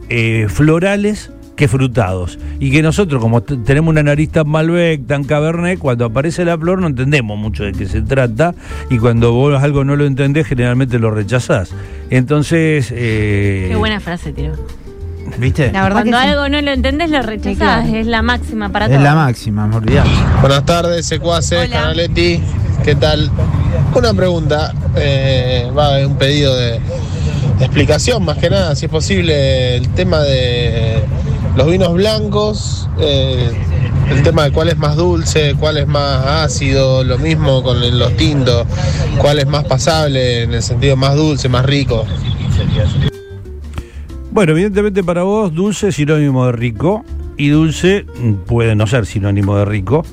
eh, 0.10 0.48
florales 0.50 1.32
que 1.56 1.68
frutados 1.68 2.38
y 2.60 2.70
que 2.72 2.82
nosotros 2.82 3.22
como 3.22 3.42
tenemos 3.42 3.92
una 3.92 4.04
nariz 4.04 4.30
tan 4.32 4.48
Malbec, 4.50 5.06
tan 5.08 5.24
Cabernet, 5.24 5.80
cuando 5.80 6.06
aparece 6.06 6.44
la 6.46 6.58
flor 6.58 6.80
no 6.82 6.88
entendemos 6.88 7.38
mucho 7.38 7.64
de 7.64 7.72
qué 7.72 7.86
se 7.86 8.02
trata 8.02 8.54
y 8.90 8.98
cuando 8.98 9.32
vos 9.32 9.62
algo 9.64 9.84
no 9.86 9.96
lo 9.96 10.06
entendés 10.06 10.48
generalmente 10.48 11.00
lo 11.00 11.12
rechazás. 11.12 11.72
Entonces... 12.10 12.92
eh, 12.96 13.68
Qué 13.70 13.76
buena 13.76 14.00
frase, 14.00 14.34
tiro. 14.34 14.54
¿Viste? 15.40 15.72
La 15.72 15.82
verdad 15.84 16.02
Cuando 16.04 16.18
que 16.18 16.24
sí. 16.24 16.30
algo 16.30 16.50
no 16.50 16.62
lo 16.62 16.72
entendés, 16.72 17.10
lo 17.10 17.22
rechazás. 17.22 17.54
Sí, 17.54 17.56
claro. 17.92 17.96
Es 17.98 18.08
la 18.08 18.22
máxima 18.22 18.70
para 18.70 18.86
Es 18.86 18.92
todos. 18.92 19.04
la 19.04 19.16
máxima, 19.16 19.66
me 19.68 19.76
olvidás. 19.78 20.08
Buenas 20.42 20.66
tardes, 20.66 21.06
secuaces. 21.06 21.70
Canaletti. 21.70 22.42
¿Qué 22.84 22.94
tal? 22.96 23.32
Una 23.96 24.14
pregunta, 24.14 24.72
eh, 24.96 25.68
va, 25.76 26.06
un 26.06 26.18
pedido 26.18 26.56
de, 26.56 26.72
de 26.74 27.66
explicación 27.66 28.24
más 28.24 28.38
que 28.38 28.50
nada, 28.50 28.76
si 28.76 28.86
es 28.86 28.92
posible, 28.92 29.78
el 29.78 29.90
tema 29.90 30.20
de 30.20 31.00
los 31.56 31.68
vinos 31.68 31.94
blancos, 31.94 32.90
eh, 33.00 33.50
el 34.12 34.24
tema 34.24 34.44
de 34.46 34.52
cuál 34.52 34.70
es 34.70 34.78
más 34.78 34.96
dulce, 34.96 35.56
cuál 35.58 35.78
es 35.78 35.88
más 35.88 36.26
ácido, 36.26 37.04
lo 37.04 37.18
mismo 37.18 37.64
con 37.64 37.80
los 37.98 38.18
tintos, 38.18 38.68
cuál 39.18 39.40
es 39.40 39.48
más 39.48 39.64
pasable 39.64 40.44
en 40.44 40.54
el 40.54 40.62
sentido 40.62 40.96
más 40.96 41.16
dulce, 41.16 41.48
más 41.50 41.66
rico. 41.66 42.06
Bueno, 44.32 44.52
evidentemente 44.52 45.04
para 45.04 45.24
vos 45.24 45.54
dulce 45.54 45.90
es 45.90 45.96
sinónimo 45.96 46.46
de 46.48 46.52
rico 46.52 47.06
y 47.38 47.50
dulce 47.50 48.06
puede 48.46 48.76
no 48.76 48.86
ser 48.86 49.06
sinónimo 49.06 49.58
de 49.58 49.66
rico. 49.66 50.06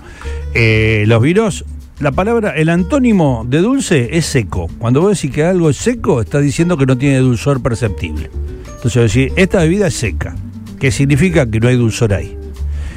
Eh, 0.55 1.05
los 1.09 1.21
vinos, 1.21 1.65
la 1.99 2.13
palabra, 2.13 2.51
el 2.51 2.69
antónimo 2.69 3.45
de 3.49 3.59
dulce 3.59 4.17
es 4.17 4.27
seco. 4.27 4.69
Cuando 4.79 5.01
vos 5.01 5.21
decís 5.21 5.35
que 5.35 5.45
algo 5.45 5.71
es 5.71 5.77
seco, 5.77 6.21
estás 6.21 6.43
diciendo 6.43 6.77
que 6.77 6.87
no 6.87 6.97
tiene 6.97 7.19
dulzor 7.19 7.61
perceptible. 7.61 8.31
Entonces 8.77 9.33
esta 9.37 9.59
bebida 9.59 9.89
es 9.89 9.95
seca, 9.95 10.37
que 10.83 10.91
significa 10.91 11.49
que 11.49 11.61
no 11.61 11.69
hay 11.69 11.77
dulzor 11.77 12.13
ahí. 12.13 12.37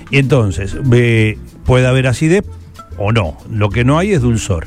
Y 0.10 0.18
entonces, 0.18 0.76
ve, 0.86 1.38
puede 1.66 1.86
haber 1.86 2.08
acidez 2.08 2.44
o 2.98 3.12
no. 3.12 3.38
Lo 3.52 3.70
que 3.70 3.84
no 3.84 4.00
hay 4.00 4.12
es 4.12 4.22
dulzor. 4.22 4.66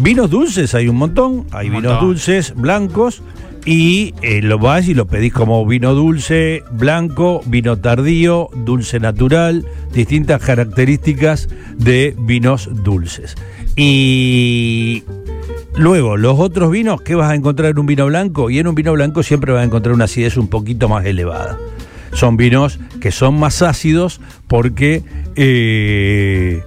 Vinos 0.00 0.30
dulces 0.30 0.74
hay 0.74 0.88
un 0.88 0.96
montón, 0.96 1.46
hay 1.52 1.68
Un 1.68 1.76
vinos 1.76 1.92
montón. 1.92 2.08
dulces, 2.08 2.52
blancos, 2.56 3.22
y 3.64 4.14
eh, 4.22 4.42
lo 4.42 4.58
vas 4.58 4.88
y 4.88 4.94
lo 4.94 5.06
pedís 5.06 5.32
como 5.32 5.64
vino 5.64 5.94
dulce, 5.94 6.64
blanco, 6.72 7.40
vino 7.46 7.76
tardío, 7.76 8.48
dulce 8.52 8.98
natural, 8.98 9.64
distintas 9.92 10.42
características 10.42 11.48
de 11.76 12.16
vinos 12.18 12.68
dulces. 12.82 13.36
Y 13.76 15.04
luego, 15.76 16.16
los 16.16 16.36
otros 16.40 16.72
vinos, 16.72 17.00
¿qué 17.02 17.14
vas 17.14 17.30
a 17.30 17.36
encontrar 17.36 17.70
en 17.70 17.78
un 17.78 17.86
vino 17.86 18.06
blanco? 18.06 18.50
Y 18.50 18.58
en 18.58 18.66
un 18.66 18.74
vino 18.74 18.92
blanco 18.92 19.22
siempre 19.22 19.52
vas 19.52 19.60
a 19.60 19.64
encontrar 19.66 19.94
una 19.94 20.06
acidez 20.06 20.36
un 20.36 20.48
poquito 20.48 20.88
más 20.88 21.04
elevada. 21.04 21.56
Son 22.12 22.36
vinos 22.36 22.78
que 23.00 23.12
son 23.12 23.38
más 23.38 23.62
ácidos 23.62 24.20
porque 24.48 25.02
eh, 25.36 26.62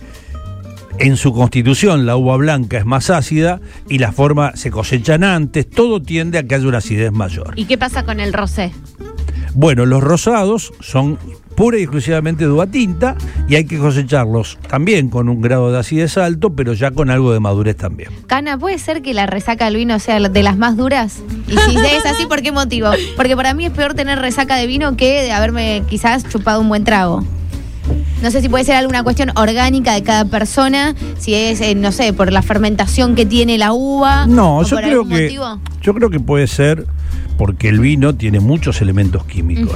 en 0.99 1.17
su 1.17 1.33
constitución 1.33 2.05
la 2.05 2.15
uva 2.15 2.37
blanca 2.37 2.77
es 2.77 2.85
más 2.85 3.09
ácida 3.09 3.59
y 3.89 3.97
la 3.97 4.11
forma 4.11 4.55
se 4.55 4.71
cosechan 4.71 5.23
antes, 5.23 5.69
todo 5.69 6.01
tiende 6.01 6.37
a 6.37 6.43
que 6.43 6.55
haya 6.55 6.67
una 6.67 6.77
acidez 6.77 7.11
mayor. 7.11 7.53
¿Y 7.55 7.65
qué 7.65 7.77
pasa 7.77 8.03
con 8.03 8.19
el 8.19 8.33
rosé? 8.33 8.71
Bueno, 9.53 9.85
los 9.85 10.01
rosados 10.01 10.73
son 10.79 11.19
pura 11.55 11.77
y 11.77 11.83
exclusivamente 11.83 12.45
de 12.45 12.51
uva 12.51 12.67
tinta 12.67 13.15
y 13.47 13.55
hay 13.55 13.65
que 13.65 13.77
cosecharlos 13.77 14.57
también 14.69 15.09
con 15.09 15.29
un 15.29 15.41
grado 15.41 15.71
de 15.71 15.79
acidez 15.79 16.17
alto, 16.17 16.51
pero 16.55 16.73
ya 16.73 16.91
con 16.91 17.09
algo 17.09 17.33
de 17.33 17.39
madurez 17.39 17.77
también. 17.77 18.09
Cana, 18.27 18.57
¿puede 18.57 18.79
ser 18.79 19.01
que 19.01 19.13
la 19.13 19.25
resaca 19.25 19.65
del 19.65 19.77
vino 19.77 19.99
sea 19.99 20.19
de 20.19 20.43
las 20.43 20.57
más 20.57 20.77
duras? 20.77 21.21
Y 21.47 21.57
si 21.57 21.77
es 21.77 22.05
así, 22.05 22.25
¿por 22.25 22.41
qué 22.41 22.51
motivo? 22.51 22.89
Porque 23.15 23.35
para 23.35 23.53
mí 23.53 23.65
es 23.65 23.71
peor 23.71 23.93
tener 23.93 24.19
resaca 24.19 24.55
de 24.55 24.67
vino 24.67 24.97
que 24.97 25.21
de 25.23 25.31
haberme 25.31 25.83
quizás 25.89 26.27
chupado 26.29 26.61
un 26.61 26.69
buen 26.69 26.83
trago. 26.83 27.23
No 28.23 28.31
sé 28.31 28.41
si 28.41 28.47
puede 28.47 28.63
ser 28.63 28.77
alguna 28.77 29.03
cuestión 29.03 29.31
orgánica 29.35 29.93
de 29.93 30.01
cada 30.01 30.23
persona, 30.23 30.95
si 31.19 31.35
es, 31.35 31.59
eh, 31.59 31.75
no 31.75 31.91
sé, 31.91 32.13
por 32.13 32.31
la 32.31 32.41
fermentación 32.41 33.15
que 33.15 33.25
tiene 33.25 33.57
la 33.57 33.73
uva. 33.73 34.25
No, 34.27 34.59
o 34.59 34.63
yo 34.63 34.77
por 34.77 34.85
creo 34.85 35.01
algún 35.01 35.09
que 35.09 35.23
motivo. 35.23 35.59
yo 35.81 35.93
creo 35.93 36.09
que 36.09 36.21
puede 36.21 36.47
ser 36.47 36.87
porque 37.37 37.67
el 37.67 37.81
vino 37.81 38.15
tiene 38.15 38.39
muchos 38.39 38.81
elementos 38.81 39.25
químicos. 39.25 39.75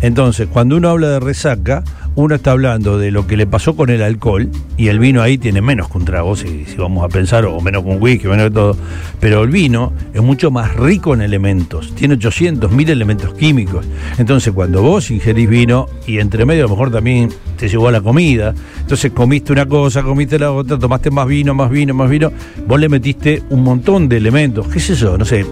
Entonces, 0.00 0.48
cuando 0.50 0.76
uno 0.76 0.88
habla 0.88 1.08
de 1.08 1.20
resaca, 1.20 1.84
uno 2.14 2.36
está 2.36 2.52
hablando 2.52 2.96
de 2.96 3.10
lo 3.10 3.26
que 3.26 3.36
le 3.36 3.46
pasó 3.46 3.76
con 3.76 3.90
el 3.90 4.00
alcohol, 4.00 4.48
y 4.78 4.88
el 4.88 4.98
vino 4.98 5.20
ahí 5.20 5.36
tiene 5.36 5.60
menos 5.60 5.90
que 5.90 5.98
un 5.98 6.04
trago, 6.06 6.36
si, 6.36 6.64
si 6.64 6.76
vamos 6.76 7.04
a 7.04 7.08
pensar, 7.08 7.44
o 7.44 7.60
menos 7.60 7.82
que 7.82 7.90
un 7.90 8.00
whisky, 8.00 8.28
menos 8.28 8.44
que 8.44 8.54
todo. 8.54 8.76
Pero 9.20 9.42
el 9.42 9.50
vino 9.50 9.92
es 10.14 10.22
mucho 10.22 10.50
más 10.50 10.74
rico 10.76 11.12
en 11.12 11.20
elementos, 11.20 11.94
tiene 11.94 12.14
800, 12.14 12.70
1000 12.70 12.90
elementos 12.90 13.34
químicos. 13.34 13.84
Entonces, 14.16 14.54
cuando 14.54 14.80
vos 14.80 15.10
ingerís 15.10 15.50
vino, 15.50 15.86
y 16.06 16.18
entre 16.18 16.46
medio 16.46 16.64
a 16.64 16.68
lo 16.68 16.70
mejor 16.70 16.90
también 16.90 17.30
te 17.56 17.68
llegó 17.68 17.88
a 17.88 17.92
la 17.92 18.00
comida, 18.00 18.54
entonces 18.80 19.12
comiste 19.12 19.52
una 19.52 19.66
cosa, 19.66 20.02
comiste 20.02 20.38
la 20.38 20.52
otra, 20.52 20.78
tomaste 20.78 21.10
más 21.10 21.26
vino, 21.26 21.54
más 21.54 21.70
vino, 21.70 21.94
más 21.94 22.10
vino, 22.10 22.32
vos 22.66 22.80
le 22.80 22.88
metiste 22.88 23.42
un 23.50 23.62
montón 23.62 24.08
de 24.08 24.16
elementos, 24.16 24.66
qué 24.68 24.78
es 24.78 24.90
eso, 24.90 25.16
no 25.18 25.24
sé, 25.24 25.44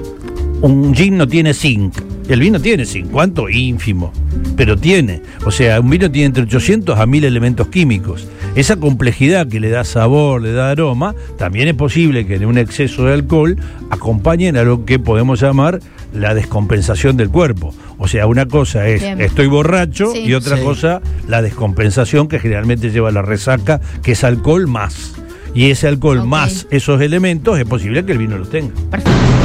un 0.63 0.95
gin 0.95 1.17
no 1.17 1.27
tiene 1.27 1.55
zinc. 1.55 1.95
El 2.29 2.39
vino 2.39 2.61
tiene 2.61 2.87
zinc, 2.87 3.11
¿cuánto? 3.11 3.49
Ínfimo. 3.49 4.13
Pero 4.57 4.77
tiene. 4.77 5.21
O 5.45 5.51
sea, 5.51 5.81
un 5.81 5.91
vino 5.91 6.09
tiene 6.09 6.27
entre 6.27 6.45
800 6.45 6.99
a 6.99 7.05
1000 7.05 7.25
elementos 7.25 7.67
químicos. 7.67 8.29
Esa 8.55 8.77
complejidad 8.77 9.49
que 9.49 9.59
le 9.59 9.71
da 9.71 9.83
sabor, 9.85 10.41
le 10.41 10.53
da 10.53 10.71
aroma, 10.71 11.17
también 11.37 11.67
es 11.67 11.75
posible 11.75 12.27
que 12.27 12.37
en 12.37 12.47
un 12.47 12.59
exceso 12.59 13.05
de 13.05 13.15
alcohol 13.15 13.57
acompañen 13.91 14.57
a 14.57 14.63
lo 14.63 14.85
que 14.85 15.01
podemos 15.01 15.41
llamar 15.41 15.81
la 16.15 16.33
descompensación 16.33 17.17
del 17.17 17.29
cuerpo. 17.29 17.75
O 18.03 18.09
sea, 18.09 18.27
una 18.27 18.47
cosa 18.47 18.89
es 18.89 19.01
Bien. 19.01 19.21
estoy 19.21 19.47
borracho 19.47 20.11
Sí. 20.13 20.25
y 20.25 20.35
otra 20.35 20.57
Sí. 20.57 20.65
cosa 20.65 21.01
la 21.29 21.41
descompensación 21.41 22.27
que 22.27 22.41
generalmente 22.41 22.91
lleva 22.91 23.11
a 23.11 23.13
la 23.13 23.23
resaca, 23.23 23.81
que 24.03 24.13
es 24.13 24.25
alcohol 24.25 24.67
más. 24.67 25.13
Y 25.55 25.71
ese 25.71 25.87
alcohol 25.87 26.27
más 26.27 26.67
esos 26.71 27.01
elementos 27.01 27.59
es 27.61 27.65
posible 27.65 28.05
que 28.05 28.11
el 28.13 28.19
vino 28.19 28.37
los 28.39 28.51
tenga. 28.51 28.73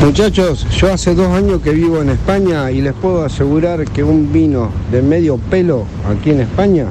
Muchachos, 0.03 0.65
yo 0.75 0.91
hace 0.91 1.13
dos 1.13 1.27
años 1.27 1.61
que 1.61 1.69
vivo 1.71 2.01
en 2.01 2.09
España 2.09 2.71
y 2.71 2.81
les 2.81 2.93
puedo 2.93 3.23
asegurar 3.23 3.85
que 3.85 4.03
un 4.03 4.33
vino 4.33 4.71
de 4.91 5.03
medio 5.03 5.37
pelo 5.37 5.85
aquí 6.09 6.31
en 6.31 6.39
España 6.41 6.85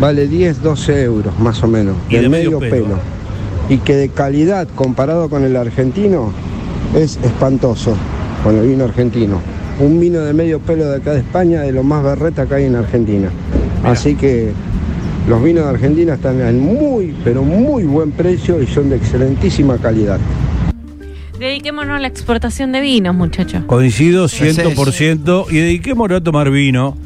vale 0.00 0.26
10, 0.26 0.60
12 0.60 1.02
euros 1.04 1.38
más 1.38 1.62
o 1.62 1.68
menos. 1.68 1.94
Y 2.08 2.16
de 2.16 2.28
medio 2.28 2.58
pelo. 2.58 2.98
Y 3.68 3.78
que 3.78 3.94
de 3.94 4.08
calidad 4.08 4.66
comparado 4.74 5.28
con 5.28 5.44
el 5.44 5.54
argentino 5.54 6.32
es 6.96 7.20
espantoso 7.22 7.94
con 8.42 8.56
el 8.56 8.66
vino 8.66 8.84
argentino. 8.86 9.40
Un 9.80 9.98
vino 9.98 10.20
de 10.20 10.34
medio 10.34 10.60
pelo 10.60 10.84
de 10.90 10.96
acá 10.96 11.12
de 11.12 11.20
España 11.20 11.62
de 11.62 11.72
lo 11.72 11.82
más 11.82 12.04
berreta 12.04 12.46
que 12.46 12.54
hay 12.54 12.64
en 12.64 12.76
Argentina. 12.76 13.30
Así 13.82 14.14
que 14.14 14.52
los 15.26 15.42
vinos 15.42 15.64
de 15.64 15.70
Argentina 15.70 16.14
están 16.14 16.40
en 16.40 16.60
muy, 16.60 17.14
pero 17.24 17.42
muy 17.42 17.84
buen 17.84 18.12
precio 18.12 18.60
y 18.62 18.66
son 18.66 18.90
de 18.90 18.96
excelentísima 18.96 19.78
calidad. 19.78 20.18
Dediquémonos 21.38 21.96
a 21.96 21.98
la 21.98 22.08
exportación 22.08 22.72
de 22.72 22.82
vinos, 22.82 23.14
muchachos. 23.14 23.64
Coincido 23.66 24.26
Ese 24.26 24.50
es. 24.50 24.58
100% 24.58 25.46
y 25.50 25.56
dediquémonos 25.56 26.20
a 26.20 26.22
tomar 26.22 26.50
vino. 26.50 26.98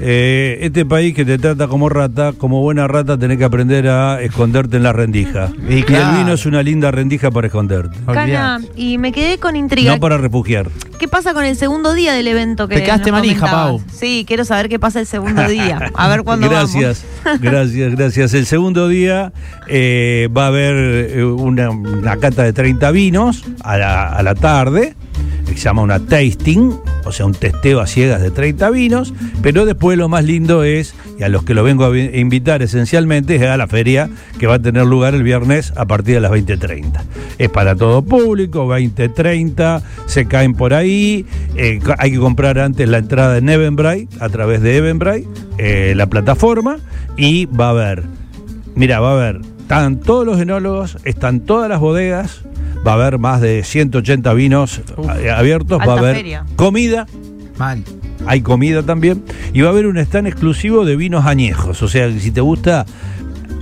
Eh, 0.00 0.58
este 0.62 0.86
país 0.86 1.14
que 1.14 1.24
te 1.24 1.38
trata 1.38 1.66
como 1.66 1.88
rata, 1.88 2.32
como 2.32 2.60
buena 2.60 2.86
rata 2.86 3.18
tenés 3.18 3.38
que 3.38 3.44
aprender 3.44 3.88
a 3.88 4.22
esconderte 4.22 4.76
en 4.76 4.82
la 4.82 4.92
rendija. 4.92 5.50
Y 5.68 5.78
Y, 5.78 5.82
claro. 5.82 6.10
el 6.10 6.18
vino 6.18 6.32
es 6.32 6.46
una 6.46 6.62
linda 6.62 6.90
rendija 6.90 7.30
para 7.30 7.46
esconderte. 7.48 7.96
Cana, 8.06 8.60
y 8.74 8.98
me 8.98 9.12
quedé 9.12 9.38
con 9.38 9.54
intriga. 9.56 9.92
No 9.92 10.00
para 10.00 10.16
refugiar. 10.16 10.68
¿Qué 10.98 11.08
pasa 11.08 11.34
con 11.34 11.44
el 11.44 11.56
segundo 11.56 11.94
día 11.94 12.12
del 12.12 12.26
evento 12.26 12.68
que 12.68 12.76
Te 12.76 12.82
quedaste 12.82 13.10
nos 13.10 13.20
manija? 13.20 13.46
Pau. 13.46 13.80
Sí, 13.92 14.24
quiero 14.26 14.44
saber 14.44 14.68
qué 14.68 14.78
pasa 14.78 14.98
el 15.00 15.06
segundo 15.06 15.46
día. 15.46 15.90
A 15.94 16.08
ver 16.08 16.24
cuándo 16.24 16.48
gracias, 16.48 17.04
gracias, 17.40 17.94
gracias. 17.94 18.34
El 18.34 18.46
segundo 18.46 18.88
día 18.88 19.32
eh, 19.68 20.28
va 20.36 20.44
a 20.44 20.48
haber 20.48 20.74
eh, 20.76 21.24
una, 21.24 21.70
una 21.70 22.16
cata 22.16 22.42
de 22.42 22.52
30 22.52 22.90
vinos 22.90 23.44
a 23.62 23.76
la, 23.76 24.08
a 24.08 24.22
la 24.22 24.34
tarde, 24.34 24.96
se 25.58 25.64
llama 25.64 25.82
una 25.82 25.98
tasting, 25.98 26.72
o 27.04 27.12
sea, 27.12 27.26
un 27.26 27.34
testeo 27.34 27.80
a 27.80 27.86
ciegas 27.86 28.22
de 28.22 28.30
30 28.30 28.70
vinos, 28.70 29.12
pero 29.42 29.64
después 29.66 29.98
lo 29.98 30.08
más 30.08 30.24
lindo 30.24 30.62
es, 30.64 30.94
y 31.18 31.22
a 31.24 31.28
los 31.28 31.42
que 31.44 31.52
lo 31.54 31.62
vengo 31.64 31.84
a 31.84 31.90
vi- 31.90 32.10
invitar 32.14 32.62
esencialmente, 32.62 33.36
es 33.36 33.42
a 33.42 33.56
la 33.56 33.66
feria 33.66 34.08
que 34.38 34.46
va 34.46 34.54
a 34.54 34.58
tener 34.58 34.86
lugar 34.86 35.14
el 35.14 35.22
viernes 35.22 35.72
a 35.76 35.84
partir 35.86 36.14
de 36.14 36.20
las 36.20 36.30
20.30. 36.32 37.02
Es 37.38 37.48
para 37.48 37.74
todo 37.74 38.02
público, 38.02 38.66
20.30, 38.68 39.82
se 40.06 40.26
caen 40.26 40.54
por 40.54 40.74
ahí, 40.74 41.26
eh, 41.56 41.80
hay 41.98 42.12
que 42.12 42.18
comprar 42.18 42.58
antes 42.58 42.88
la 42.88 42.98
entrada 42.98 43.38
en 43.38 43.48
Eventbrite, 43.48 44.08
a 44.20 44.28
través 44.28 44.62
de 44.62 44.76
Eventbrite, 44.76 45.28
eh, 45.58 45.94
la 45.96 46.06
plataforma, 46.06 46.78
y 47.16 47.46
va 47.46 47.66
a 47.66 47.70
haber, 47.70 48.04
mira, 48.74 49.00
va 49.00 49.10
a 49.10 49.14
haber, 49.14 49.40
están 49.60 50.00
todos 50.00 50.24
los 50.24 50.40
enólogos, 50.40 50.98
están 51.04 51.40
todas 51.40 51.68
las 51.68 51.80
bodegas, 51.80 52.42
va 52.88 52.92
a 52.92 52.94
haber 52.94 53.18
más 53.18 53.42
de 53.42 53.62
180 53.64 54.32
vinos 54.32 54.80
eh, 55.20 55.30
abiertos, 55.30 55.78
va 55.78 55.94
a 55.94 55.98
haber 55.98 56.16
feria. 56.16 56.46
comida, 56.56 57.06
Mal. 57.58 57.84
hay 58.26 58.40
comida 58.40 58.82
también, 58.82 59.22
y 59.52 59.60
va 59.60 59.68
a 59.68 59.72
haber 59.72 59.86
un 59.86 59.98
stand 59.98 60.26
exclusivo 60.26 60.86
de 60.86 60.96
vinos 60.96 61.26
añejos, 61.26 61.82
o 61.82 61.88
sea, 61.88 62.10
si 62.18 62.30
te 62.30 62.40
gusta 62.40 62.86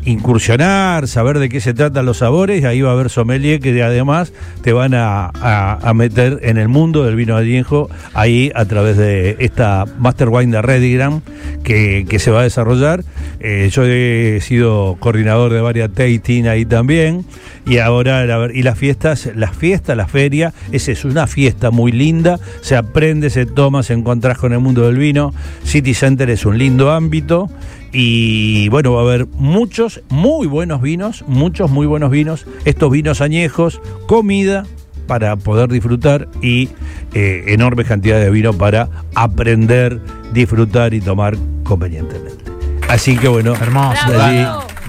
incursionar, 0.06 1.08
saber 1.08 1.38
de 1.38 1.48
qué 1.48 1.60
se 1.60 1.74
tratan 1.74 2.06
los 2.06 2.18
sabores, 2.18 2.64
ahí 2.64 2.80
va 2.80 2.90
a 2.90 2.92
haber 2.94 3.10
sommelier 3.10 3.60
que 3.60 3.82
además 3.82 4.32
te 4.62 4.72
van 4.72 4.94
a, 4.94 5.26
a- 5.34 5.92
meter 5.94 6.38
en 6.42 6.56
el 6.58 6.68
mundo 6.68 7.04
del 7.04 7.16
vino 7.16 7.36
añejo, 7.36 7.90
ahí 8.14 8.50
a 8.54 8.64
través 8.64 8.96
de 8.96 9.36
esta 9.40 9.84
Master 9.98 10.28
Wine 10.28 10.52
de 10.52 10.62
Redigram 10.62 11.20
que, 11.64 12.06
que 12.08 12.18
se 12.18 12.30
va 12.30 12.40
a 12.40 12.42
desarrollar. 12.44 13.02
Eh, 13.40 13.68
yo 13.72 13.84
he 13.84 14.40
sido 14.42 14.96
coordinador 15.00 15.52
de 15.52 15.60
varias 15.60 15.90
tasting 15.92 16.46
ahí 16.48 16.64
también, 16.64 17.24
y 17.66 17.78
ahora, 17.78 18.24
la 18.26 18.48
y 18.52 18.62
las 18.62 18.78
fiestas, 18.78 19.28
las 19.34 19.56
fiestas, 19.56 19.96
la 19.96 20.06
feria, 20.06 20.52
es 20.70 20.88
eso, 20.88 21.08
una 21.08 21.26
fiesta 21.26 21.70
muy 21.70 21.90
linda, 21.92 22.38
se 22.60 22.76
aprende, 22.76 23.28
se 23.30 23.44
toma, 23.44 23.82
se 23.82 23.92
encontrás 23.94 24.38
con 24.38 24.52
el 24.52 24.60
mundo 24.60 24.86
del 24.86 24.96
vino. 24.98 25.34
City 25.64 25.92
Center 25.94 26.30
es 26.30 26.46
un 26.46 26.58
lindo 26.58 26.92
ámbito 26.92 27.50
y 27.92 28.68
bueno, 28.68 28.92
va 28.92 29.00
a 29.00 29.04
haber 29.04 29.26
muchos, 29.26 30.02
muy 30.08 30.46
buenos 30.46 30.82
vinos, 30.82 31.24
muchos 31.26 31.70
muy 31.70 31.86
buenos 31.86 32.10
vinos, 32.10 32.46
estos 32.64 32.90
vinos 32.90 33.20
añejos, 33.20 33.80
comida 34.06 34.64
para 35.06 35.36
poder 35.36 35.68
disfrutar 35.68 36.28
y 36.42 36.68
eh, 37.14 37.44
enormes 37.48 37.86
cantidades 37.86 38.24
de 38.24 38.30
vino 38.30 38.52
para 38.52 38.88
aprender, 39.14 40.00
disfrutar 40.32 40.94
y 40.94 41.00
tomar 41.00 41.36
convenientemente. 41.64 42.44
Así 42.88 43.16
que 43.16 43.28
bueno, 43.28 43.54
Hermoso. 43.54 44.00
allí, 44.20 44.44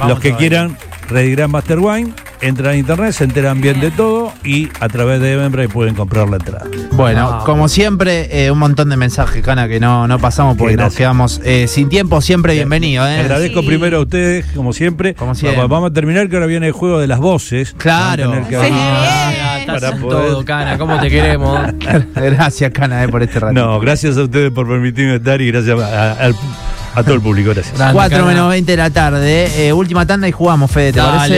los 0.08 0.20
que 0.20 0.36
quieran 0.36 0.78
Redigram 1.10 1.52
Master 1.52 1.80
Wine, 1.80 2.14
entran 2.42 2.74
a 2.74 2.76
internet, 2.76 3.12
se 3.14 3.24
enteran 3.24 3.62
bien 3.62 3.80
de 3.80 3.92
todo 3.92 4.32
y 4.44 4.70
a 4.80 4.88
través 4.90 5.20
de 5.22 5.34
Eventbrite 5.34 5.70
pueden 5.70 5.96
comprar 5.96 6.30
la 6.30 6.38
entrada. 6.38 6.66
Bueno, 6.92 7.30
Ah, 7.42 7.44
como 7.46 7.68
siempre, 7.68 8.46
eh, 8.46 8.52
un 8.52 8.60
montón 8.60 8.90
de 8.90 8.98
mensajes, 8.98 9.44
Cana, 9.44 9.68
que 9.68 9.80
no, 9.80 10.08
no 10.08 10.20
pasamos 10.20 10.58
porque 10.58 10.76
nos 10.78 10.96
quedamos 10.96 11.42
eh, 11.44 11.68
sin 11.68 11.90
tiempo. 11.90 12.22
Siempre 12.22 12.54
bienvenido, 12.54 13.08
¿eh? 13.08 13.20
Agradezco 13.20 13.62
Sí. 13.62 13.68
primero 13.68 13.98
a 13.98 14.02
ustedes, 14.02 14.46
como 14.56 14.74
siempre. 14.74 15.14
Como 15.16 15.36
siempre. 15.36 15.60
Va- 15.62 15.68
Vamos 15.68 15.92
a 15.92 15.94
terminar 15.94 16.30
que 16.30 16.36
ahora 16.36 16.48
viene 16.48 16.68
el 16.68 16.74
juego 16.74 17.00
de 17.00 17.08
las 17.08 17.20
voces. 17.20 17.74
Claro. 17.78 18.32
Que 18.48 18.56
Sí. 18.60 18.72
Ah, 18.74 19.60
Para 19.66 19.92
poder- 19.98 20.28
todo, 20.30 20.46
Cana, 20.46 20.78
¿cómo 20.78 21.00
te 21.00 21.10
queremos? 21.10 21.60
Gracias, 22.16 22.72
Cana, 22.72 23.04
eh, 23.04 23.08
por 23.10 23.22
este 23.24 23.40
rato. 23.40 23.54
No, 23.54 23.80
gracias 23.80 24.18
a 24.18 24.24
ustedes 24.24 24.52
por 24.52 24.68
permitirme 24.68 25.16
estar 25.16 25.42
y 25.42 25.52
gracias 25.52 25.80
a- 25.80 26.12
al, 26.14 26.36
A 26.96 27.04
todo 27.04 27.14
el 27.14 27.22
público, 27.22 27.52
gracias. 27.54 27.76
Grande, 27.78 27.94
4 27.94 28.18
Cana. 28.18 28.28
menos 28.32 28.50
20 28.50 28.72
de 28.72 28.78
la 28.78 28.90
tarde. 28.90 29.68
Eh, 29.68 29.72
última 29.74 30.06
tanda 30.08 30.28
y 30.28 30.32
jugamos, 30.32 30.72
Fede, 30.72 30.94
¿te 30.94 31.00
Dale. 31.00 31.12
parece? 31.18 31.36